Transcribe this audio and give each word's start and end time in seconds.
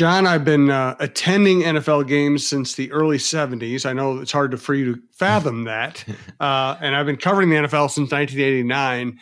John, 0.00 0.26
I've 0.26 0.46
been 0.46 0.70
uh, 0.70 0.96
attending 0.98 1.60
NFL 1.60 2.06
games 2.06 2.46
since 2.46 2.74
the 2.74 2.90
early 2.90 3.18
70s. 3.18 3.84
I 3.84 3.92
know 3.92 4.20
it's 4.20 4.32
hard 4.32 4.52
to, 4.52 4.56
for 4.56 4.72
you 4.72 4.94
to 4.94 5.02
fathom 5.12 5.64
that. 5.64 6.06
Uh, 6.40 6.74
and 6.80 6.96
I've 6.96 7.04
been 7.04 7.18
covering 7.18 7.50
the 7.50 7.56
NFL 7.56 7.90
since 7.90 8.10
1989. 8.10 9.18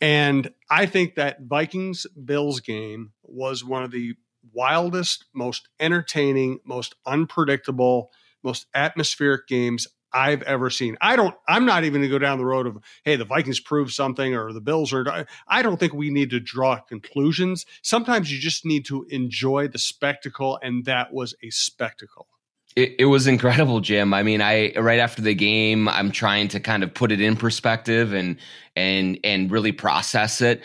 And 0.00 0.50
I 0.70 0.86
think 0.86 1.16
that 1.16 1.42
Vikings 1.42 2.06
Bills 2.24 2.60
game 2.60 3.12
was 3.22 3.62
one 3.62 3.82
of 3.82 3.90
the 3.90 4.14
wildest, 4.54 5.26
most 5.34 5.68
entertaining, 5.78 6.60
most 6.64 6.94
unpredictable, 7.04 8.10
most 8.42 8.68
atmospheric 8.74 9.46
games 9.46 9.86
I've 10.14 10.42
ever 10.42 10.70
seen. 10.70 10.96
I 11.00 11.16
don't. 11.16 11.34
I'm 11.48 11.64
not 11.64 11.84
even 11.84 12.00
going 12.00 12.10
to 12.10 12.14
go 12.14 12.18
down 12.18 12.38
the 12.38 12.44
road 12.44 12.66
of 12.66 12.78
hey, 13.04 13.16
the 13.16 13.24
Vikings 13.24 13.60
proved 13.60 13.92
something 13.92 14.34
or 14.34 14.52
the 14.52 14.60
Bills 14.60 14.92
are. 14.92 15.26
I 15.48 15.62
don't 15.62 15.78
think 15.78 15.94
we 15.94 16.10
need 16.10 16.30
to 16.30 16.40
draw 16.40 16.76
conclusions. 16.80 17.66
Sometimes 17.82 18.32
you 18.32 18.38
just 18.38 18.64
need 18.64 18.84
to 18.86 19.04
enjoy 19.10 19.68
the 19.68 19.78
spectacle, 19.78 20.58
and 20.62 20.84
that 20.84 21.12
was 21.12 21.34
a 21.42 21.50
spectacle. 21.50 22.26
It, 22.74 22.94
it, 23.00 23.04
was 23.04 23.26
incredible, 23.26 23.80
Jim. 23.80 24.14
I 24.14 24.22
mean, 24.22 24.40
I 24.40 24.72
right 24.78 24.98
after 24.98 25.20
the 25.20 25.34
game, 25.34 25.88
I'm 25.88 26.10
trying 26.10 26.48
to 26.48 26.60
kind 26.60 26.82
of 26.82 26.94
put 26.94 27.12
it 27.12 27.20
in 27.20 27.36
perspective 27.36 28.14
and 28.14 28.38
and 28.76 29.18
and 29.24 29.50
really 29.50 29.72
process 29.72 30.40
it. 30.40 30.62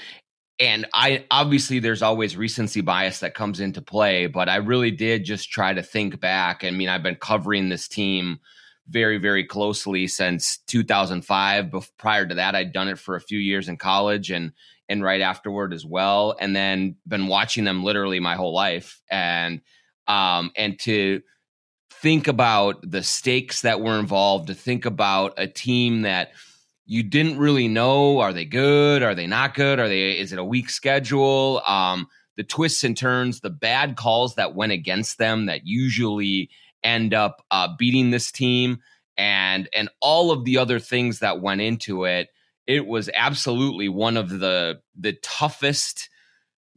And 0.59 0.87
I 0.93 1.25
obviously 1.29 1.79
there's 1.79 2.01
always 2.01 2.37
recency 2.37 2.81
bias 2.81 3.19
that 3.19 3.35
comes 3.35 3.59
into 3.59 3.81
play, 3.81 4.27
but 4.27 4.47
I 4.47 4.55
really 4.55 4.89
did 4.89 5.25
just 5.25 5.51
try 5.51 5.73
to 5.73 5.83
think 5.83 6.19
back. 6.19 6.63
I 6.63 6.71
mean, 6.71 6.89
I've 6.89 7.03
been 7.03 7.15
covering 7.15 7.69
this 7.69 7.87
team 7.87 8.39
very, 8.89 9.17
very 9.17 9.43
closely 9.43 10.07
since 10.07 10.59
2005. 10.67 11.71
But 11.71 11.89
prior 11.97 12.25
to 12.25 12.35
that, 12.35 12.55
I'd 12.55 12.73
done 12.73 12.87
it 12.87 12.99
for 12.99 13.15
a 13.15 13.21
few 13.21 13.39
years 13.39 13.67
in 13.67 13.77
college 13.77 14.31
and 14.31 14.53
and 14.89 15.03
right 15.03 15.19
afterward 15.19 15.73
as 15.73 15.85
well, 15.85 16.35
and 16.39 16.55
then 16.55 16.95
been 17.05 17.27
watching 17.27 17.65
them 17.65 17.83
literally 17.83 18.21
my 18.21 18.35
whole 18.35 18.53
life. 18.53 19.01
And 19.09 19.61
um, 20.07 20.51
and 20.55 20.79
to 20.79 21.21
think 21.91 22.27
about 22.27 22.89
the 22.89 23.03
stakes 23.03 23.61
that 23.61 23.81
were 23.81 23.99
involved, 23.99 24.47
to 24.47 24.53
think 24.53 24.85
about 24.85 25.33
a 25.37 25.47
team 25.47 26.03
that 26.03 26.31
you 26.85 27.03
didn't 27.03 27.37
really 27.37 27.67
know 27.67 28.19
are 28.19 28.31
they 28.31 28.45
good, 28.45 29.03
are 29.03 29.15
they 29.15 29.27
not 29.27 29.53
good, 29.53 29.79
are 29.79 29.89
they 29.89 30.17
is 30.17 30.31
it 30.31 30.39
a 30.39 30.43
weak 30.43 30.69
schedule? 30.69 31.61
Um, 31.67 32.07
the 32.37 32.43
twists 32.43 32.83
and 32.83 32.95
turns, 32.95 33.41
the 33.41 33.49
bad 33.49 33.97
calls 33.97 34.35
that 34.35 34.55
went 34.55 34.71
against 34.71 35.17
them 35.17 35.47
that 35.47 35.65
usually 35.65 36.49
end 36.83 37.13
up 37.13 37.43
uh, 37.51 37.67
beating 37.77 38.11
this 38.11 38.31
team 38.31 38.79
and 39.17 39.67
and 39.73 39.89
all 40.01 40.31
of 40.31 40.45
the 40.45 40.57
other 40.57 40.79
things 40.79 41.19
that 41.19 41.41
went 41.41 41.61
into 41.61 42.05
it 42.05 42.29
it 42.67 42.85
was 42.85 43.09
absolutely 43.13 43.89
one 43.89 44.17
of 44.17 44.29
the 44.29 44.79
the 44.95 45.13
toughest 45.23 46.09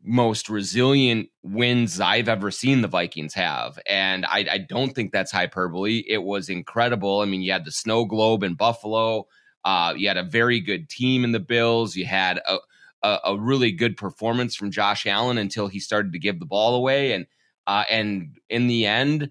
most 0.02 0.48
resilient 0.48 1.28
wins 1.42 2.00
I've 2.00 2.28
ever 2.28 2.50
seen 2.50 2.80
the 2.80 2.88
Vikings 2.88 3.34
have. 3.34 3.78
And 3.86 4.24
I, 4.24 4.46
I, 4.50 4.58
don't 4.58 4.94
think 4.94 5.12
that's 5.12 5.30
hyperbole. 5.30 6.02
It 6.08 6.22
was 6.22 6.48
incredible. 6.48 7.20
I 7.20 7.26
mean, 7.26 7.42
you 7.42 7.52
had 7.52 7.66
the 7.66 7.70
snow 7.70 8.06
globe 8.06 8.42
in 8.42 8.54
Buffalo. 8.54 9.26
Uh, 9.64 9.92
you 9.96 10.08
had 10.08 10.16
a 10.16 10.22
very 10.22 10.60
good 10.60 10.88
team 10.88 11.22
in 11.22 11.32
the 11.32 11.40
Bills. 11.40 11.96
You 11.96 12.06
had 12.06 12.40
a, 12.46 12.58
a, 13.02 13.18
a, 13.24 13.38
really 13.38 13.72
good 13.72 13.96
performance 13.96 14.54
from 14.56 14.70
Josh 14.70 15.06
Allen 15.06 15.36
until 15.36 15.68
he 15.68 15.78
started 15.78 16.14
to 16.14 16.18
give 16.18 16.40
the 16.40 16.46
ball 16.46 16.74
away. 16.74 17.12
And 17.12 17.26
uh, 17.66 17.84
and 17.90 18.38
in 18.48 18.68
the 18.68 18.86
end, 18.86 19.30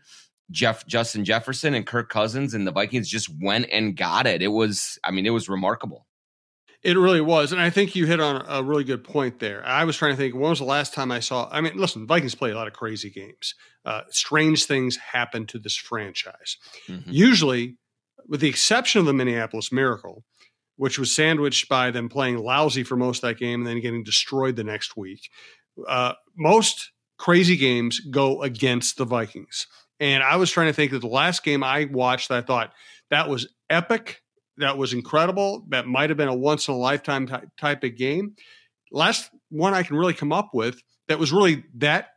Jeff 0.51 0.85
Justin 0.87 1.25
Jefferson 1.25 1.73
and 1.73 1.85
Kirk 1.85 2.09
Cousins 2.09 2.53
and 2.53 2.65
the 2.65 2.71
Vikings 2.71 3.09
just 3.09 3.29
went 3.41 3.67
and 3.71 3.95
got 3.95 4.25
it. 4.25 4.41
It 4.41 4.49
was, 4.49 4.97
I 5.03 5.11
mean, 5.11 5.25
it 5.25 5.31
was 5.31 5.49
remarkable. 5.49 6.05
It 6.81 6.97
really 6.97 7.19
was, 7.19 7.51
and 7.51 7.59
I 7.59 7.69
think 7.69 7.93
you 7.93 8.05
hit 8.05 8.21
on 8.21 8.45
a 8.47 8.63
really 8.63 8.85
good 8.85 9.03
point 9.03 9.39
there. 9.39 9.65
I 9.65 9.83
was 9.83 9.97
trying 9.97 10.11
to 10.11 10.17
think 10.17 10.33
when 10.33 10.49
was 10.49 10.59
the 10.59 10.65
last 10.65 10.93
time 10.93 11.11
I 11.11 11.19
saw. 11.19 11.49
I 11.51 11.59
mean, 11.59 11.75
listen, 11.75 12.07
Vikings 12.07 12.35
play 12.35 12.51
a 12.51 12.55
lot 12.55 12.67
of 12.67 12.73
crazy 12.73 13.09
games. 13.09 13.53
Uh, 13.83 14.01
strange 14.11 14.63
things 14.63 14.95
happen 14.95 15.45
to 15.47 15.59
this 15.59 15.75
franchise. 15.75 16.55
Mm-hmm. 16.87 17.11
Usually, 17.11 17.75
with 18.29 18.39
the 18.39 18.47
exception 18.47 18.99
of 18.99 19.07
the 19.07 19.13
Minneapolis 19.13 19.73
Miracle, 19.73 20.23
which 20.77 20.97
was 20.97 21.13
sandwiched 21.13 21.67
by 21.67 21.91
them 21.91 22.07
playing 22.07 22.37
lousy 22.37 22.83
for 22.83 22.95
most 22.95 23.21
of 23.21 23.27
that 23.27 23.37
game 23.37 23.59
and 23.59 23.67
then 23.67 23.81
getting 23.81 24.01
destroyed 24.01 24.55
the 24.55 24.63
next 24.63 24.95
week. 24.95 25.29
Uh, 25.85 26.13
most 26.37 26.91
crazy 27.17 27.57
games 27.57 27.99
go 27.99 28.41
against 28.41 28.95
the 28.95 29.03
Vikings. 29.03 29.67
And 29.99 30.23
I 30.23 30.37
was 30.37 30.51
trying 30.51 30.67
to 30.67 30.73
think 30.73 30.91
that 30.91 30.99
the 30.99 31.07
last 31.07 31.43
game 31.43 31.63
I 31.63 31.85
watched, 31.85 32.31
I 32.31 32.41
thought 32.41 32.73
that 33.09 33.29
was 33.29 33.47
epic. 33.69 34.21
That 34.57 34.77
was 34.77 34.93
incredible. 34.93 35.65
That 35.69 35.87
might 35.87 36.09
have 36.09 36.17
been 36.17 36.27
a 36.27 36.35
once 36.35 36.67
in 36.67 36.73
a 36.73 36.77
lifetime 36.77 37.27
type, 37.27 37.49
type 37.57 37.83
of 37.83 37.95
game. 37.95 38.35
Last 38.91 39.29
one 39.49 39.73
I 39.73 39.83
can 39.83 39.95
really 39.95 40.13
come 40.13 40.31
up 40.31 40.49
with 40.53 40.81
that 41.07 41.19
was 41.19 41.31
really 41.31 41.63
that 41.75 42.09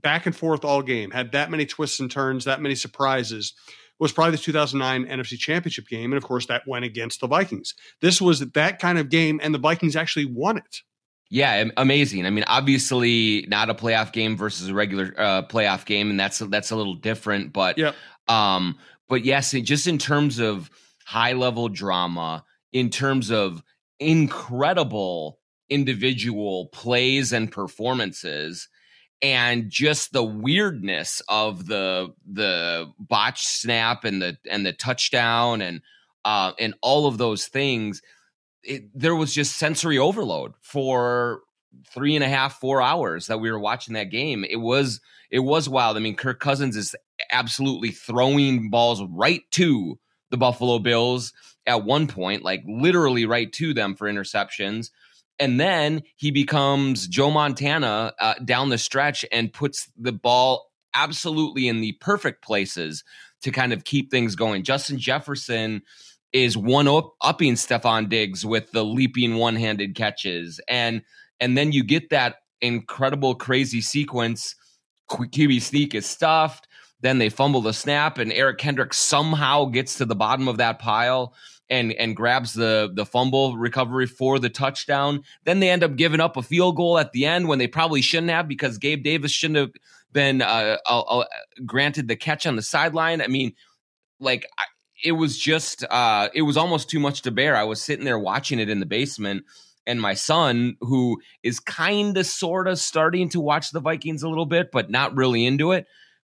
back 0.00 0.26
and 0.26 0.36
forth 0.36 0.64
all 0.64 0.82
game, 0.82 1.10
had 1.10 1.32
that 1.32 1.50
many 1.50 1.66
twists 1.66 2.00
and 2.00 2.10
turns, 2.10 2.44
that 2.44 2.60
many 2.60 2.74
surprises, 2.74 3.54
was 3.98 4.12
probably 4.12 4.32
the 4.32 4.42
2009 4.42 5.06
NFC 5.06 5.36
Championship 5.38 5.88
game. 5.88 6.12
And 6.12 6.16
of 6.16 6.24
course, 6.24 6.46
that 6.46 6.66
went 6.66 6.84
against 6.84 7.20
the 7.20 7.26
Vikings. 7.26 7.74
This 8.00 8.20
was 8.20 8.40
that 8.40 8.78
kind 8.78 8.98
of 8.98 9.08
game, 9.08 9.40
and 9.42 9.52
the 9.52 9.58
Vikings 9.58 9.96
actually 9.96 10.26
won 10.26 10.56
it. 10.56 10.82
Yeah, 11.30 11.68
amazing. 11.76 12.24
I 12.24 12.30
mean, 12.30 12.44
obviously 12.46 13.44
not 13.48 13.68
a 13.68 13.74
playoff 13.74 14.12
game 14.12 14.36
versus 14.36 14.68
a 14.68 14.74
regular 14.74 15.12
uh, 15.18 15.42
playoff 15.42 15.84
game, 15.84 16.08
and 16.08 16.18
that's 16.18 16.38
that's 16.38 16.70
a 16.70 16.76
little 16.76 16.94
different. 16.94 17.52
But 17.52 17.76
yeah, 17.76 17.92
um, 18.28 18.78
but 19.08 19.24
yes, 19.24 19.52
just 19.52 19.86
in 19.86 19.98
terms 19.98 20.38
of 20.38 20.70
high 21.04 21.34
level 21.34 21.68
drama, 21.68 22.44
in 22.72 22.88
terms 22.88 23.30
of 23.30 23.62
incredible 24.00 25.38
individual 25.68 26.66
plays 26.66 27.32
and 27.34 27.52
performances, 27.52 28.68
and 29.20 29.68
just 29.68 30.12
the 30.12 30.24
weirdness 30.24 31.20
of 31.28 31.66
the 31.66 32.14
the 32.30 32.90
botch 32.98 33.44
snap 33.44 34.04
and 34.04 34.22
the 34.22 34.38
and 34.50 34.64
the 34.64 34.72
touchdown 34.72 35.60
and 35.60 35.82
uh, 36.24 36.52
and 36.58 36.74
all 36.80 37.06
of 37.06 37.18
those 37.18 37.46
things 37.46 38.00
it, 38.62 38.90
there 38.94 39.14
was 39.14 39.34
just 39.34 39.56
sensory 39.56 39.98
overload 39.98 40.54
for 40.60 41.40
three 41.86 42.14
and 42.14 42.24
a 42.24 42.28
half, 42.28 42.58
four 42.60 42.82
hours 42.82 43.26
that 43.26 43.38
we 43.38 43.50
were 43.50 43.58
watching 43.58 43.94
that 43.94 44.10
game. 44.10 44.44
It 44.44 44.56
was 44.56 45.00
it 45.30 45.40
was 45.40 45.68
wild. 45.68 45.96
I 45.96 46.00
mean, 46.00 46.16
Kirk 46.16 46.40
Cousins 46.40 46.76
is 46.76 46.96
absolutely 47.30 47.90
throwing 47.90 48.70
balls 48.70 49.02
right 49.10 49.42
to 49.52 49.98
the 50.30 50.36
Buffalo 50.36 50.78
Bills 50.78 51.32
at 51.66 51.84
one 51.84 52.06
point, 52.06 52.42
like 52.42 52.62
literally 52.66 53.26
right 53.26 53.52
to 53.54 53.74
them 53.74 53.94
for 53.94 54.10
interceptions. 54.10 54.90
And 55.38 55.60
then 55.60 56.02
he 56.16 56.30
becomes 56.30 57.06
Joe 57.06 57.30
Montana 57.30 58.12
uh, 58.18 58.34
down 58.44 58.70
the 58.70 58.78
stretch 58.78 59.24
and 59.30 59.52
puts 59.52 59.90
the 59.96 60.12
ball 60.12 60.70
absolutely 60.94 61.68
in 61.68 61.80
the 61.80 61.92
perfect 62.00 62.42
places 62.42 63.04
to 63.42 63.52
kind 63.52 63.72
of 63.72 63.84
keep 63.84 64.10
things 64.10 64.34
going. 64.34 64.64
Justin 64.64 64.98
Jefferson 64.98 65.82
is 66.32 66.56
one 66.56 66.88
upping 67.20 67.54
Stefon 67.54 68.08
Diggs 68.08 68.44
with 68.44 68.70
the 68.72 68.84
leaping 68.84 69.36
one 69.36 69.56
handed 69.56 69.94
catches. 69.94 70.60
And 70.68 71.02
and 71.40 71.56
then 71.56 71.72
you 71.72 71.84
get 71.84 72.10
that 72.10 72.36
incredible 72.60 73.34
crazy 73.34 73.80
sequence. 73.80 74.54
QB 75.10 75.62
sneak 75.62 75.94
is 75.94 76.06
stuffed. 76.06 76.68
Then 77.00 77.18
they 77.18 77.28
fumble 77.28 77.60
the 77.60 77.72
snap, 77.72 78.18
and 78.18 78.32
Eric 78.32 78.58
Kendrick 78.58 78.92
somehow 78.92 79.66
gets 79.66 79.96
to 79.96 80.04
the 80.04 80.16
bottom 80.16 80.48
of 80.48 80.56
that 80.58 80.80
pile 80.80 81.32
and 81.70 81.92
and 81.92 82.16
grabs 82.16 82.54
the 82.54 82.90
the 82.92 83.06
fumble 83.06 83.56
recovery 83.56 84.06
for 84.06 84.38
the 84.38 84.50
touchdown. 84.50 85.22
Then 85.44 85.60
they 85.60 85.70
end 85.70 85.84
up 85.84 85.96
giving 85.96 86.20
up 86.20 86.36
a 86.36 86.42
field 86.42 86.76
goal 86.76 86.98
at 86.98 87.12
the 87.12 87.24
end 87.24 87.48
when 87.48 87.58
they 87.58 87.68
probably 87.68 88.02
shouldn't 88.02 88.30
have 88.30 88.48
because 88.48 88.78
Gabe 88.78 89.04
Davis 89.04 89.30
shouldn't 89.30 89.58
have 89.58 89.70
been 90.12 90.42
uh, 90.42 90.78
uh, 90.88 91.00
uh, 91.00 91.24
granted 91.64 92.08
the 92.08 92.16
catch 92.16 92.46
on 92.46 92.56
the 92.56 92.62
sideline. 92.62 93.20
I 93.20 93.28
mean, 93.28 93.52
like 94.18 94.46
it 95.02 95.12
was 95.12 95.38
just 95.38 95.84
uh, 95.90 96.28
it 96.34 96.42
was 96.42 96.56
almost 96.56 96.88
too 96.88 97.00
much 97.00 97.22
to 97.22 97.30
bear. 97.30 97.56
I 97.56 97.64
was 97.64 97.80
sitting 97.80 98.04
there 98.04 98.18
watching 98.18 98.58
it 98.58 98.68
in 98.68 98.80
the 98.80 98.86
basement, 98.86 99.44
and 99.86 100.00
my 100.00 100.14
son, 100.14 100.76
who 100.80 101.20
is 101.42 101.60
kind 101.60 102.16
of 102.16 102.26
sort 102.26 102.68
of 102.68 102.78
starting 102.78 103.28
to 103.30 103.40
watch 103.40 103.70
the 103.70 103.80
Vikings 103.80 104.22
a 104.22 104.28
little 104.28 104.46
bit, 104.46 104.70
but 104.72 104.90
not 104.90 105.16
really 105.16 105.46
into 105.46 105.72
it, 105.72 105.86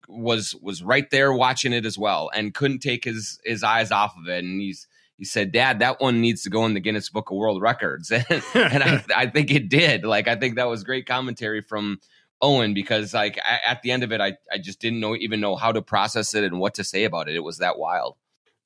was 0.09 0.55
was 0.61 0.83
right 0.83 1.09
there 1.11 1.33
watching 1.33 1.73
it 1.73 1.85
as 1.85 1.99
well, 1.99 2.31
and 2.35 2.55
couldn't 2.55 2.81
take 2.81 3.05
his 3.05 3.39
his 3.45 3.63
eyes 3.63 3.91
off 3.91 4.15
of 4.19 4.29
it. 4.29 4.45
And 4.45 4.61
he's 4.61 4.87
he 5.19 5.25
said, 5.25 5.53
"Dad, 5.53 5.79
that 5.81 6.01
one 6.01 6.21
needs 6.21 6.43
to 6.43 6.51
go 6.51 6.65
in 6.67 6.75
the 6.75 6.81
Guinness 6.81 7.11
Book 7.11 7.31
of 7.31 7.37
World 7.37 7.61
Records," 7.61 8.11
and, 8.11 8.25
and 8.55 8.83
I, 8.83 9.05
I 9.17 9.27
think 9.27 9.51
it 9.51 9.69
did. 9.69 10.05
Like 10.05 10.29
I 10.29 10.37
think 10.37 10.57
that 10.57 10.69
was 10.69 10.85
great 10.85 11.07
commentary 11.07 11.61
from 11.61 12.01
Owen 12.41 12.75
because 12.75 13.15
like 13.15 13.39
at 13.47 13.83
the 13.83 13.91
end 13.91 14.03
of 14.03 14.13
it, 14.13 14.21
I 14.21 14.37
I 14.53 14.59
just 14.59 14.81
didn't 14.81 15.01
know 15.01 15.15
even 15.17 15.41
know 15.41 15.57
how 15.57 15.73
to 15.73 15.83
process 15.83 16.35
it 16.35 16.45
and 16.45 16.59
what 16.59 16.75
to 16.75 16.85
say 16.85 17.05
about 17.05 17.29
it. 17.29 17.37
It 17.37 17.45
was 17.45 17.59
that 17.59 17.79
wild. 17.79 18.17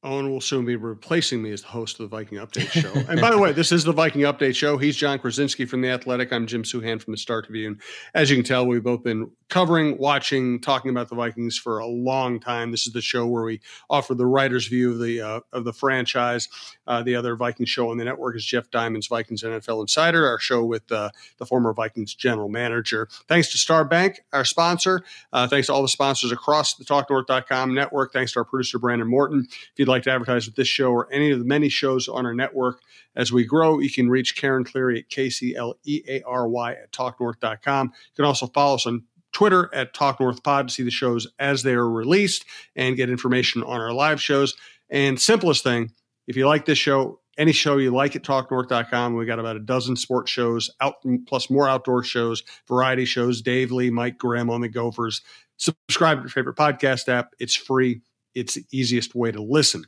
Owen 0.05 0.31
will 0.31 0.41
soon 0.41 0.65
be 0.65 0.77
replacing 0.77 1.43
me 1.43 1.50
as 1.50 1.62
the 1.62 1.69
host 1.69 1.99
of 1.99 2.09
the 2.09 2.17
Viking 2.17 2.39
Update 2.39 2.71
Show. 2.71 2.93
and 3.09 3.21
by 3.21 3.33
the 3.33 3.39
way, 3.39 3.50
this 3.50 3.73
is 3.73 3.83
the 3.83 3.93
Viking 3.93 4.23
Update 4.23 4.55
Show. 4.55 4.79
He's 4.79 4.97
Jon 4.97 5.19
Krawczynski 5.19 5.69
from 5.69 5.81
The 5.81 5.89
Athletic. 5.89 6.33
I'm 6.33 6.47
Jim 6.47 6.62
Souhan 6.62 7.03
from 7.03 7.12
the 7.12 7.19
Star 7.19 7.43
Tribune. 7.43 7.81
As 8.15 8.31
you 8.31 8.37
can 8.37 8.45
tell, 8.45 8.65
we've 8.65 8.85
both 8.85 9.03
been 9.03 9.29
covering, 9.49 9.99
watching, 9.99 10.61
talking 10.61 10.93
about 10.93 11.09
the 11.09 11.17
Vikings 11.17 11.59
for 11.59 11.79
a 11.79 11.87
long 11.87 12.39
time. 12.39 12.71
This 12.71 12.87
is 12.87 12.93
the 12.93 13.00
show 13.00 13.27
where 13.27 13.43
we 13.43 13.61
offer 13.91 14.15
the 14.15 14.27
writer's 14.27 14.69
view 14.69 14.93
of 14.93 15.00
the 15.00 15.21
uh, 15.21 15.41
of 15.53 15.65
the 15.65 15.73
franchise. 15.73 16.49
Uh, 16.87 17.03
the 17.03 17.17
other 17.17 17.35
Viking 17.35 17.67
show 17.67 17.91
on 17.91 17.97
the 17.97 18.05
network 18.05 18.37
is 18.37 18.45
Jeff 18.45 18.71
Diamond's 18.71 19.09
Vikings 19.09 19.43
NFL 19.43 19.81
Insider, 19.81 20.29
our 20.29 20.39
show 20.39 20.65
with 20.65 20.91
uh, 20.93 21.11
the 21.39 21.47
former 21.47 21.73
Vikings 21.73 22.15
general 22.15 22.49
manager. 22.49 23.09
Thanks 23.27 23.50
to 23.50 23.59
Star 23.59 23.85
Bank, 23.85 24.21
our 24.33 24.45
sponsor. 24.45 25.03
Uh, 25.33 25.49
thanks 25.49 25.67
to 25.67 25.73
all 25.73 25.83
the 25.83 25.89
sponsors 25.89 26.31
across 26.31 26.75
the 26.75 26.85
TalkNorth.com 26.85 27.75
network. 27.75 28.12
Thanks 28.12 28.33
to 28.35 28.39
our 28.39 28.45
producer 28.45 28.79
Brandon 28.79 29.09
Morton. 29.09 29.49
If 29.77 29.88
you'd 29.88 29.93
like 29.93 30.02
to 30.02 30.11
advertise 30.11 30.46
with 30.46 30.56
this 30.56 30.69
show 30.69 30.90
or 30.90 31.08
any 31.12 31.31
of 31.31 31.38
the 31.38 31.44
many 31.44 31.69
shows 31.69 32.08
on 32.08 32.26
our 32.26 32.35
network 32.35 32.81
as 33.17 33.32
we 33.32 33.44
grow, 33.44 33.79
you 33.79 33.90
can 33.90 34.08
reach 34.08 34.37
Karen 34.37 34.64
Cleary 34.64 35.00
at 35.00 35.08
K 35.08 35.31
C 35.31 35.56
L 35.56 35.75
E 35.85 36.02
A 36.08 36.23
R 36.23 36.46
Y 36.49 36.73
at 36.73 36.93
TalkNorth.com. 36.93 37.87
You 37.87 38.14
can 38.14 38.25
also 38.25 38.46
follow 38.49 38.75
us 38.75 38.87
on 38.87 39.05
Twitter 39.32 39.70
at 39.75 39.94
Talk 39.94 40.20
North 40.20 40.43
Pod 40.43 40.69
to 40.69 40.75
see 40.75 40.82
the 40.82 40.90
shows 40.90 41.26
as 41.38 41.62
they 41.62 41.73
are 41.73 41.88
released 41.88 42.44
and 42.76 42.96
get 42.96 43.11
information 43.11 43.62
on 43.62 43.81
our 43.81 43.93
live 43.93 44.20
shows. 44.20 44.55
And 44.90 45.20
simplest 45.20 45.64
thing, 45.64 45.90
if 46.26 46.37
you 46.37 46.46
like 46.46 46.64
this 46.64 46.79
show, 46.79 47.20
any 47.37 47.52
show 47.52 47.76
you 47.76 47.90
like 47.90 48.17
at 48.17 48.23
talknorth.com, 48.23 49.14
we 49.14 49.26
got 49.26 49.38
about 49.38 49.56
a 49.56 49.61
dozen 49.61 49.96
sports 49.96 50.31
shows 50.31 50.70
out 50.81 50.96
plus 51.26 51.50
more 51.50 51.69
outdoor 51.69 52.02
shows, 52.02 52.43
variety 52.67 53.05
shows, 53.05 53.43
Dave 53.43 53.70
Lee, 53.70 53.90
Mike 53.90 54.19
Graham 54.19 54.50
on 54.50 54.61
the 54.61 54.69
Gophers. 54.69 55.23
Subscribe 55.56 56.19
to 56.19 56.23
your 56.23 56.31
favorite 56.31 56.56
podcast 56.56 57.08
app. 57.08 57.35
It's 57.38 57.55
free. 57.55 58.00
It's 58.34 58.54
the 58.54 58.64
easiest 58.72 59.14
way 59.14 59.32
to 59.32 59.42
listen. 59.42 59.84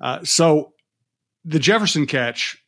Uh, 0.00 0.22
so 0.24 0.72
the 1.44 1.58
Jefferson 1.58 2.06
catch 2.06 2.58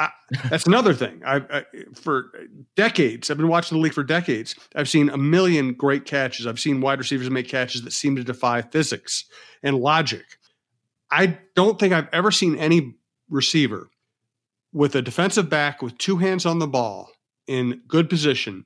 I, 0.00 0.10
that's 0.48 0.66
another 0.66 0.94
thing. 0.94 1.20
I, 1.26 1.36
I, 1.50 1.64
for 1.94 2.32
decades, 2.74 3.30
I've 3.30 3.36
been 3.36 3.48
watching 3.48 3.76
the 3.76 3.82
league 3.82 3.92
for 3.92 4.02
decades. 4.02 4.54
I've 4.74 4.88
seen 4.88 5.10
a 5.10 5.18
million 5.18 5.74
great 5.74 6.06
catches. 6.06 6.46
I've 6.46 6.58
seen 6.58 6.80
wide 6.80 6.98
receivers 6.98 7.28
make 7.28 7.48
catches 7.48 7.82
that 7.82 7.92
seem 7.92 8.16
to 8.16 8.24
defy 8.24 8.62
physics 8.62 9.26
and 9.62 9.76
logic. 9.76 10.24
I 11.10 11.38
don't 11.54 11.78
think 11.78 11.92
I've 11.92 12.08
ever 12.14 12.30
seen 12.30 12.56
any 12.56 12.94
receiver 13.28 13.90
with 14.72 14.94
a 14.94 15.02
defensive 15.02 15.50
back 15.50 15.82
with 15.82 15.98
two 15.98 16.16
hands 16.16 16.46
on 16.46 16.60
the 16.60 16.66
ball 16.66 17.10
in 17.46 17.82
good 17.86 18.08
position, 18.08 18.64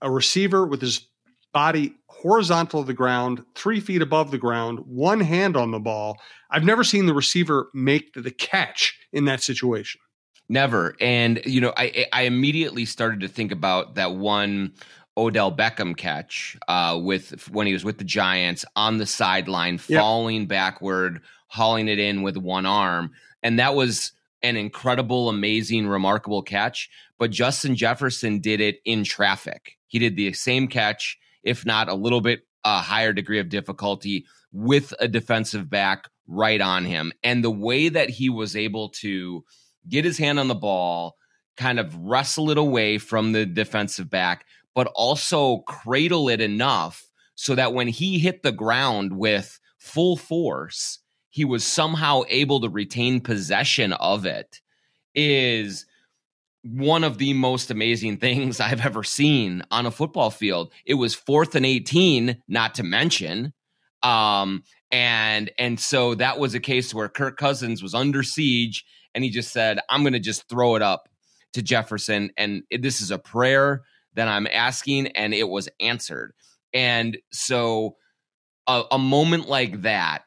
a 0.00 0.10
receiver 0.10 0.64
with 0.64 0.80
his 0.80 1.08
body 1.56 1.94
horizontal 2.08 2.82
to 2.82 2.86
the 2.86 2.92
ground, 2.92 3.42
three 3.54 3.80
feet 3.80 4.02
above 4.02 4.30
the 4.30 4.36
ground, 4.36 4.78
one 4.80 5.20
hand 5.20 5.56
on 5.56 5.70
the 5.70 5.80
ball. 5.80 6.18
I've 6.50 6.64
never 6.64 6.84
seen 6.84 7.06
the 7.06 7.14
receiver 7.14 7.70
make 7.72 8.12
the 8.12 8.30
catch 8.30 8.94
in 9.10 9.24
that 9.24 9.42
situation. 9.42 10.02
Never. 10.50 10.94
And 11.00 11.40
you 11.46 11.62
know, 11.62 11.72
I 11.74 12.04
I 12.12 12.22
immediately 12.24 12.84
started 12.84 13.20
to 13.20 13.28
think 13.28 13.52
about 13.52 13.94
that 13.94 14.16
one 14.16 14.74
Odell 15.16 15.50
Beckham 15.50 15.96
catch 15.96 16.58
uh, 16.68 17.00
with 17.02 17.48
when 17.50 17.66
he 17.66 17.72
was 17.72 17.86
with 17.86 17.96
the 17.96 18.04
Giants 18.04 18.66
on 18.76 18.98
the 18.98 19.06
sideline, 19.06 19.80
yep. 19.88 19.98
falling 19.98 20.44
backward, 20.44 21.22
hauling 21.46 21.88
it 21.88 21.98
in 21.98 22.20
with 22.20 22.36
one 22.36 22.66
arm, 22.66 23.12
and 23.42 23.58
that 23.58 23.74
was 23.74 24.12
an 24.42 24.58
incredible, 24.58 25.30
amazing, 25.30 25.86
remarkable 25.86 26.42
catch. 26.42 26.90
But 27.18 27.30
Justin 27.30 27.76
Jefferson 27.76 28.40
did 28.40 28.60
it 28.60 28.80
in 28.84 29.04
traffic. 29.04 29.78
He 29.86 29.98
did 29.98 30.16
the 30.16 30.34
same 30.34 30.68
catch, 30.68 31.18
if 31.46 31.64
not 31.64 31.88
a 31.88 31.94
little 31.94 32.20
bit 32.20 32.40
a 32.64 32.80
higher 32.80 33.12
degree 33.12 33.38
of 33.38 33.48
difficulty, 33.48 34.26
with 34.52 34.92
a 34.98 35.06
defensive 35.06 35.70
back 35.70 36.08
right 36.26 36.60
on 36.60 36.84
him, 36.84 37.12
and 37.22 37.42
the 37.42 37.50
way 37.50 37.88
that 37.88 38.10
he 38.10 38.28
was 38.28 38.56
able 38.56 38.88
to 38.88 39.44
get 39.88 40.04
his 40.04 40.18
hand 40.18 40.40
on 40.40 40.48
the 40.48 40.54
ball, 40.54 41.14
kind 41.56 41.78
of 41.78 41.96
wrestle 41.96 42.50
it 42.50 42.58
away 42.58 42.98
from 42.98 43.32
the 43.32 43.46
defensive 43.46 44.10
back, 44.10 44.44
but 44.74 44.88
also 44.94 45.58
cradle 45.58 46.28
it 46.28 46.40
enough 46.40 47.04
so 47.36 47.54
that 47.54 47.72
when 47.72 47.88
he 47.88 48.18
hit 48.18 48.42
the 48.42 48.52
ground 48.52 49.16
with 49.16 49.60
full 49.78 50.16
force, 50.16 50.98
he 51.30 51.44
was 51.44 51.64
somehow 51.64 52.22
able 52.28 52.60
to 52.60 52.68
retain 52.68 53.20
possession 53.20 53.92
of 53.94 54.26
it 54.26 54.60
is 55.14 55.86
one 56.72 57.04
of 57.04 57.18
the 57.18 57.32
most 57.32 57.70
amazing 57.70 58.18
things 58.18 58.60
I've 58.60 58.84
ever 58.84 59.04
seen 59.04 59.62
on 59.70 59.86
a 59.86 59.90
football 59.90 60.30
field. 60.30 60.72
It 60.84 60.94
was 60.94 61.14
fourth 61.14 61.54
and 61.54 61.66
18, 61.66 62.42
not 62.48 62.74
to 62.76 62.82
mention. 62.82 63.52
Um, 64.02 64.62
and 64.92 65.50
and 65.58 65.80
so 65.80 66.14
that 66.14 66.38
was 66.38 66.54
a 66.54 66.60
case 66.60 66.94
where 66.94 67.08
Kirk 67.08 67.36
Cousins 67.36 67.82
was 67.82 67.94
under 67.94 68.22
siege 68.22 68.84
and 69.14 69.24
he 69.24 69.30
just 69.30 69.52
said, 69.52 69.80
I'm 69.88 70.04
to 70.12 70.20
just 70.20 70.48
throw 70.48 70.76
it 70.76 70.82
up 70.82 71.08
to 71.54 71.62
Jefferson. 71.62 72.30
And 72.36 72.62
this 72.70 73.00
is 73.00 73.10
a 73.10 73.18
prayer 73.18 73.82
that 74.14 74.28
I'm 74.28 74.46
asking, 74.46 75.08
and 75.08 75.32
it 75.34 75.48
was 75.48 75.68
answered. 75.80 76.32
And 76.72 77.16
so 77.32 77.96
a, 78.66 78.84
a 78.92 78.98
moment 78.98 79.48
like 79.48 79.82
that 79.82 80.24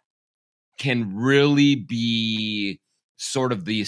can 0.80 1.16
really 1.16 1.76
be 1.76 2.80
sort 3.20 3.52
of 3.52 3.66
the 3.66 3.86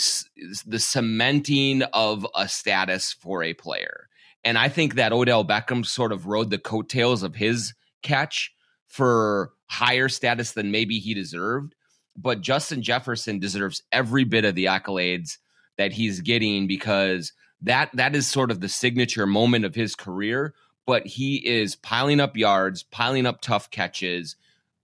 the 0.66 0.80
cementing 0.80 1.84
of 1.94 2.28
a 2.36 2.48
status 2.48 3.14
for 3.14 3.44
a 3.44 3.54
player. 3.54 4.08
And 4.44 4.58
I 4.58 4.70
think 4.70 4.96
that 4.96 5.14
Odell 5.14 5.46
Beckham 5.46 5.86
sort 5.86 6.12
of 6.12 6.26
rode 6.26 6.50
the 6.50 6.58
coattails 6.58 7.24
of 7.24 7.36
his 7.36 7.74
catch 8.04 8.52
for 8.88 9.52
higher 9.70 10.10
status 10.10 10.52
than 10.52 10.72
maybe 10.72 11.00
he 11.00 11.14
deserved 11.14 11.76
but 12.18 12.42
Justin 12.42 12.82
Jefferson 12.82 13.40
deserves 13.40 13.84
every 13.92 14.24
bit 14.24 14.46
of 14.46 14.56
the 14.56 14.66
accolades 14.66 15.38
that 15.78 15.92
he's 15.92 16.22
getting 16.22 16.68
because 16.68 17.34
that 17.62 17.90
that 17.94 18.16
is 18.16 18.28
sort 18.28 18.52
of 18.52 18.60
the 18.60 18.70
signature 18.70 19.26
moment 19.26 19.66
of 19.66 19.76
his 19.76 19.96
career. 19.96 20.54
But 20.86 21.06
he 21.06 21.38
is 21.48 21.76
piling 21.76 22.20
up 22.20 22.36
yards, 22.36 22.84
piling 22.84 23.26
up 23.26 23.42
tough 23.42 23.70
catches, 23.70 24.36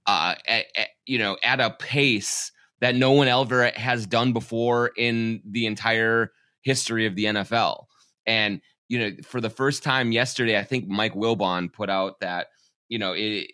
uh, 0.06 0.36
at, 0.48 0.66
at, 0.76 0.90
you 1.06 1.18
know, 1.18 1.38
at 1.44 1.60
a 1.60 1.72
pace 1.72 2.52
that 2.80 2.96
no 2.96 3.12
one 3.12 3.28
ever 3.28 3.72
has 3.76 4.06
done 4.06 4.34
before 4.34 4.92
in 4.98 5.42
the 5.46 5.66
entire 5.66 6.32
history 6.62 7.06
of 7.06 7.16
the 7.16 7.26
NFL. 7.26 7.86
And 8.26 8.62
you 8.88 9.00
know, 9.00 9.12
for 9.24 9.42
the 9.42 9.50
first 9.50 9.84
time 9.84 10.12
yesterday, 10.12 10.58
I 10.58 10.64
think 10.64 10.88
Mike 10.88 11.14
Wilbon 11.14 11.72
put 11.72 11.90
out 11.90 12.20
that 12.22 12.48
you 12.90 13.00
know 13.00 13.14
it, 13.16 13.48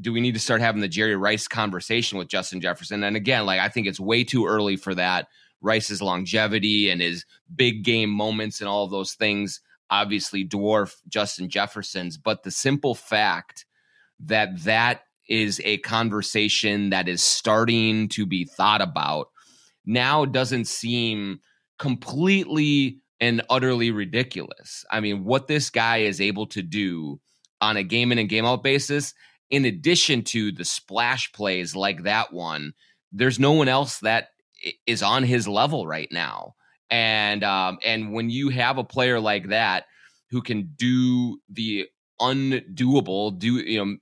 do 0.00 0.12
we 0.12 0.20
need 0.20 0.34
to 0.34 0.40
start 0.40 0.60
having 0.60 0.80
the 0.80 0.88
Jerry 0.88 1.16
Rice 1.16 1.48
conversation 1.48 2.18
with 2.18 2.28
Justin 2.28 2.60
Jefferson? 2.60 3.02
And 3.02 3.16
again, 3.16 3.46
like 3.46 3.60
I 3.60 3.68
think 3.68 3.86
it's 3.86 4.00
way 4.00 4.24
too 4.24 4.46
early 4.46 4.76
for 4.76 4.94
that. 4.94 5.28
Rice's 5.60 6.00
longevity 6.00 6.88
and 6.88 7.02
his 7.02 7.26
big 7.54 7.84
game 7.84 8.10
moments 8.10 8.60
and 8.60 8.68
all 8.68 8.84
of 8.84 8.90
those 8.90 9.12
things 9.12 9.60
obviously 9.90 10.46
dwarf 10.46 10.94
Justin 11.08 11.48
Jefferson's, 11.48 12.16
but 12.16 12.42
the 12.42 12.50
simple 12.50 12.94
fact 12.94 13.66
that 14.20 14.62
that 14.64 15.02
is 15.30 15.62
a 15.64 15.78
conversation 15.78 16.90
that 16.90 17.08
is 17.08 17.22
starting 17.22 18.08
to 18.08 18.26
be 18.26 18.44
thought 18.44 18.82
about 18.82 19.28
now 19.86 20.26
doesn't 20.26 20.66
seem 20.66 21.40
completely 21.78 22.98
and 23.20 23.42
utterly 23.48 23.90
ridiculous. 23.90 24.84
I 24.90 25.00
mean, 25.00 25.24
what 25.24 25.46
this 25.46 25.70
guy 25.70 25.98
is 25.98 26.20
able 26.20 26.46
to 26.48 26.62
do 26.62 27.20
on 27.60 27.76
a 27.76 27.82
game 27.82 28.12
in 28.12 28.18
and 28.18 28.28
game 28.28 28.44
out 28.44 28.62
basis 28.62 29.14
in 29.50 29.64
addition 29.64 30.22
to 30.22 30.52
the 30.52 30.64
splash 30.64 31.32
plays 31.32 31.74
like 31.74 32.04
that 32.04 32.32
one, 32.32 32.72
there's 33.12 33.38
no 33.38 33.52
one 33.52 33.68
else 33.68 33.98
that 33.98 34.28
is 34.86 35.02
on 35.02 35.24
his 35.24 35.48
level 35.48 35.86
right 35.86 36.08
now. 36.10 36.54
And 36.88 37.44
um, 37.44 37.78
and 37.84 38.12
when 38.12 38.30
you 38.30 38.48
have 38.50 38.78
a 38.78 38.84
player 38.84 39.20
like 39.20 39.48
that 39.48 39.84
who 40.30 40.42
can 40.42 40.72
do 40.76 41.40
the 41.48 41.88
undoable, 42.20 43.36
do 43.38 43.54
you 43.54 43.84
know, 43.84 43.96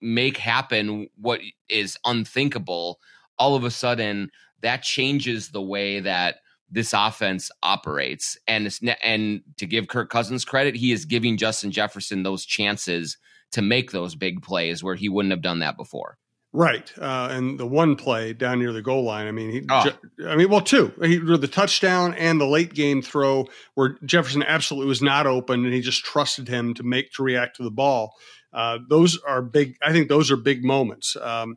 make 0.00 0.36
happen 0.36 1.08
what 1.16 1.40
is 1.68 1.98
unthinkable, 2.04 2.98
all 3.38 3.54
of 3.54 3.64
a 3.64 3.70
sudden 3.70 4.30
that 4.62 4.82
changes 4.82 5.50
the 5.50 5.62
way 5.62 6.00
that 6.00 6.36
this 6.70 6.92
offense 6.92 7.50
operates. 7.62 8.36
And 8.46 8.76
and 9.02 9.42
to 9.56 9.66
give 9.66 9.88
Kirk 9.88 10.10
Cousins 10.10 10.44
credit, 10.44 10.76
he 10.76 10.92
is 10.92 11.04
giving 11.04 11.36
Justin 11.36 11.70
Jefferson 11.70 12.22
those 12.22 12.44
chances 12.44 13.16
to 13.52 13.62
make 13.62 13.92
those 13.92 14.14
big 14.14 14.42
plays 14.42 14.82
where 14.82 14.94
he 14.94 15.08
wouldn't 15.08 15.32
have 15.32 15.42
done 15.42 15.60
that 15.60 15.76
before. 15.76 16.18
Right, 16.52 16.90
uh, 16.98 17.28
and 17.30 17.60
the 17.60 17.66
one 17.66 17.94
play 17.94 18.32
down 18.32 18.58
near 18.58 18.72
the 18.72 18.80
goal 18.80 19.04
line. 19.04 19.26
I 19.26 19.32
mean, 19.32 19.50
he, 19.50 19.66
oh. 19.68 19.92
I 20.26 20.34
mean, 20.34 20.48
well, 20.48 20.62
two. 20.62 20.92
He 21.02 21.18
the 21.18 21.46
touchdown 21.46 22.14
and 22.14 22.40
the 22.40 22.46
late 22.46 22.72
game 22.72 23.02
throw 23.02 23.46
where 23.74 23.98
Jefferson 24.04 24.42
absolutely 24.42 24.88
was 24.88 25.02
not 25.02 25.26
open, 25.26 25.66
and 25.66 25.74
he 25.74 25.82
just 25.82 26.04
trusted 26.04 26.48
him 26.48 26.72
to 26.74 26.82
make 26.82 27.12
to 27.12 27.22
react 27.22 27.56
to 27.56 27.64
the 27.64 27.70
ball. 27.70 28.14
Uh, 28.52 28.78
those 28.88 29.18
are 29.26 29.42
big. 29.42 29.76
I 29.82 29.92
think 29.92 30.08
those 30.08 30.30
are 30.30 30.36
big 30.36 30.64
moments. 30.64 31.16
Um, 31.20 31.56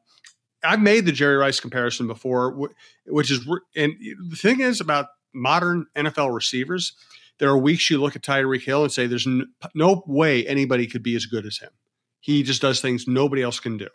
I've 0.64 0.82
made 0.82 1.06
the 1.06 1.12
Jerry 1.12 1.38
Rice 1.38 1.60
comparison 1.60 2.08
before, 2.08 2.70
which 3.08 3.32
is, 3.32 3.48
and 3.76 3.94
the 4.30 4.36
thing 4.36 4.62
is 4.62 4.80
about 4.80 5.08
modern 5.34 5.88
NFL 5.96 6.34
receivers, 6.34 6.94
there 7.40 7.50
are 7.50 7.58
weeks 7.58 7.90
you 7.90 8.00
look 8.00 8.16
at 8.16 8.22
Tyreek 8.22 8.64
Hill 8.64 8.84
and 8.84 8.92
say, 8.92 9.08
"There's 9.08 9.28
no 9.74 10.04
way 10.06 10.46
anybody 10.46 10.86
could 10.86 11.02
be 11.02 11.16
as 11.16 11.26
good 11.26 11.46
as 11.46 11.58
him." 11.58 11.72
He 12.20 12.44
just 12.44 12.62
does 12.62 12.80
things 12.82 13.08
nobody 13.08 13.42
else 13.42 13.60
can 13.60 13.78
do. 13.78 13.88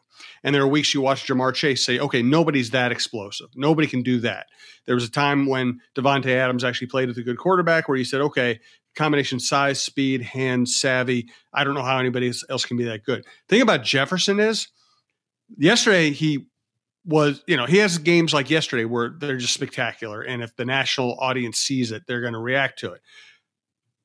And 0.43 0.55
there 0.55 0.63
are 0.63 0.69
weeks 0.69 0.93
you 0.93 1.01
watch 1.01 1.27
Ja'Marr 1.27 1.55
Chase 1.55 1.85
say, 1.85 1.99
okay, 2.01 2.23
nobody's 2.23 2.71
that 2.71 2.91
explosive. 2.91 3.49
Nobody 3.55 3.87
can 3.87 4.03
do 4.03 4.19
that. 4.21 4.47
There 4.85 4.97
was 4.97 5.05
a 5.05 5.11
time 5.11 5.47
when 5.47 5.81
Davante 5.95 6.35
Adams 6.35 6.65
actually 6.65 6.89
played 6.89 7.09
with 7.09 7.19
a 7.19 7.23
good 7.23 7.39
quarterback 7.39 7.89
where 7.89 7.97
he 7.97 8.05
said, 8.05 8.21
okay, 8.21 8.61
combination 8.97 9.39
size, 9.39 9.81
speed, 9.81 10.23
hand, 10.23 10.69
savvy. 10.69 11.29
I 11.53 11.65
don't 11.65 11.75
know 11.75 11.83
how 11.83 11.99
anybody 11.99 12.33
else 12.51 12.65
can 12.65 12.77
be 12.77 12.85
that 12.85 13.05
good. 13.05 13.25
Thing 13.49 13.61
about 13.61 13.85
Jefferson 13.85 14.41
is 14.41 14.69
yesterday 15.57 16.11
he 16.11 16.47
was, 17.05 17.43
you 17.47 17.57
know, 17.57 17.67
he 17.67 17.79
has 17.79 17.99
games 17.99 18.35
like 18.35 18.51
yesterday 18.51 18.85
where 18.85 19.11
they're 19.17 19.37
just 19.37 19.55
spectacular. 19.55 20.23
And 20.23 20.43
if 20.43 20.57
the 20.57 20.65
national 20.65 21.17
audience 21.21 21.59
sees 21.59 21.93
it, 21.93 22.03
they're 22.07 22.21
going 22.21 22.33
to 22.33 22.41
react 22.41 22.81
to 22.81 22.93
it. 22.93 23.01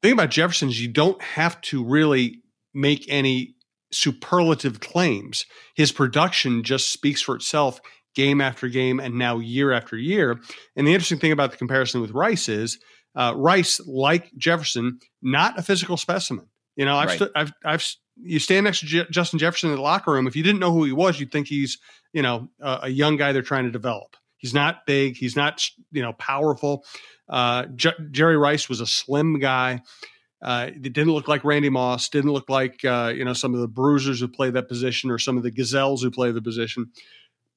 Thing 0.04 0.14
about 0.14 0.30
Jefferson 0.30 0.70
is 0.70 0.82
you 0.82 0.88
don't 0.88 1.22
have 1.22 1.60
to 1.62 1.84
really 1.84 2.42
make 2.74 3.06
any 3.10 3.56
superlative 3.92 4.80
claims. 4.80 5.46
His 5.76 5.92
production 5.92 6.64
just 6.64 6.92
speaks 6.92 7.22
for 7.22 7.36
itself 7.36 7.82
game 8.16 8.42
after 8.42 8.68
game 8.68 9.00
and 9.00 9.16
now 9.16 9.40
year 9.40 9.72
after 9.72 9.98
year. 9.98 10.40
And 10.76 10.88
the 10.88 10.94
interesting 10.94 11.20
thing 11.20 11.32
about 11.32 11.52
the 11.52 11.58
comparison 11.58 12.02
with 12.02 12.12
Rice 12.12 12.50
is 12.50 12.80
uh, 13.16 13.34
Rice, 13.36 13.80
like 13.86 14.32
Jefferson, 14.38 15.00
not 15.22 15.60
a 15.60 15.62
physical 15.62 15.98
specimen. 15.98 16.48
You 16.76 16.86
know, 16.86 16.96
I've, 16.96 17.08
right. 17.10 17.16
stu- 17.16 17.32
I've, 17.36 17.54
I've, 17.66 17.86
you 18.22 18.40
stand 18.40 18.64
next 18.64 18.80
to 18.80 18.86
J- 18.86 19.08
Justin 19.10 19.40
Jefferson 19.40 19.70
in 19.70 19.76
the 19.76 19.82
locker 19.82 20.12
room. 20.12 20.28
If 20.28 20.36
you 20.36 20.44
didn't 20.44 20.60
know 20.60 20.72
who 20.72 20.84
he 20.84 20.92
was, 20.92 21.20
you'd 21.20 21.32
think 21.32 21.48
he's, 21.48 21.78
you 22.14 22.22
know, 22.22 22.50
a, 22.60 22.80
a 22.84 22.90
young 22.90 23.18
guy 23.18 23.32
they're 23.32 23.42
trying 23.42 23.66
to 23.66 23.72
develop. 23.72 24.16
He's 24.38 24.54
not 24.54 24.86
big. 24.86 25.18
He's 25.18 25.36
not, 25.36 25.64
you 25.92 26.02
know, 26.02 26.14
powerful. 26.14 26.86
Uh, 27.30 27.66
J- 27.76 27.92
Jerry 28.12 28.38
Rice 28.38 28.70
was 28.70 28.82
a 28.82 28.88
slim 28.88 29.40
guy. 29.40 29.82
Uh, 30.42 30.72
it 30.74 30.82
didn't 30.82 31.14
look 31.14 31.28
like 31.28 31.44
Randy 31.44 31.70
Moss. 31.70 32.10
Didn't 32.10 32.32
look 32.32 32.50
like 32.50 32.84
uh, 32.84 33.14
you 33.16 33.24
know 33.24 33.34
some 33.34 33.54
of 33.54 33.60
the 33.60 33.68
bruisers 33.68 34.20
who 34.20 34.28
play 34.28 34.50
that 34.50 34.68
position 34.68 35.12
or 35.12 35.20
some 35.20 35.38
of 35.38 35.44
the 35.44 35.52
gazelles 35.52 36.02
who 36.02 36.10
play 36.10 36.32
the 36.32 36.42
position. 36.42 36.92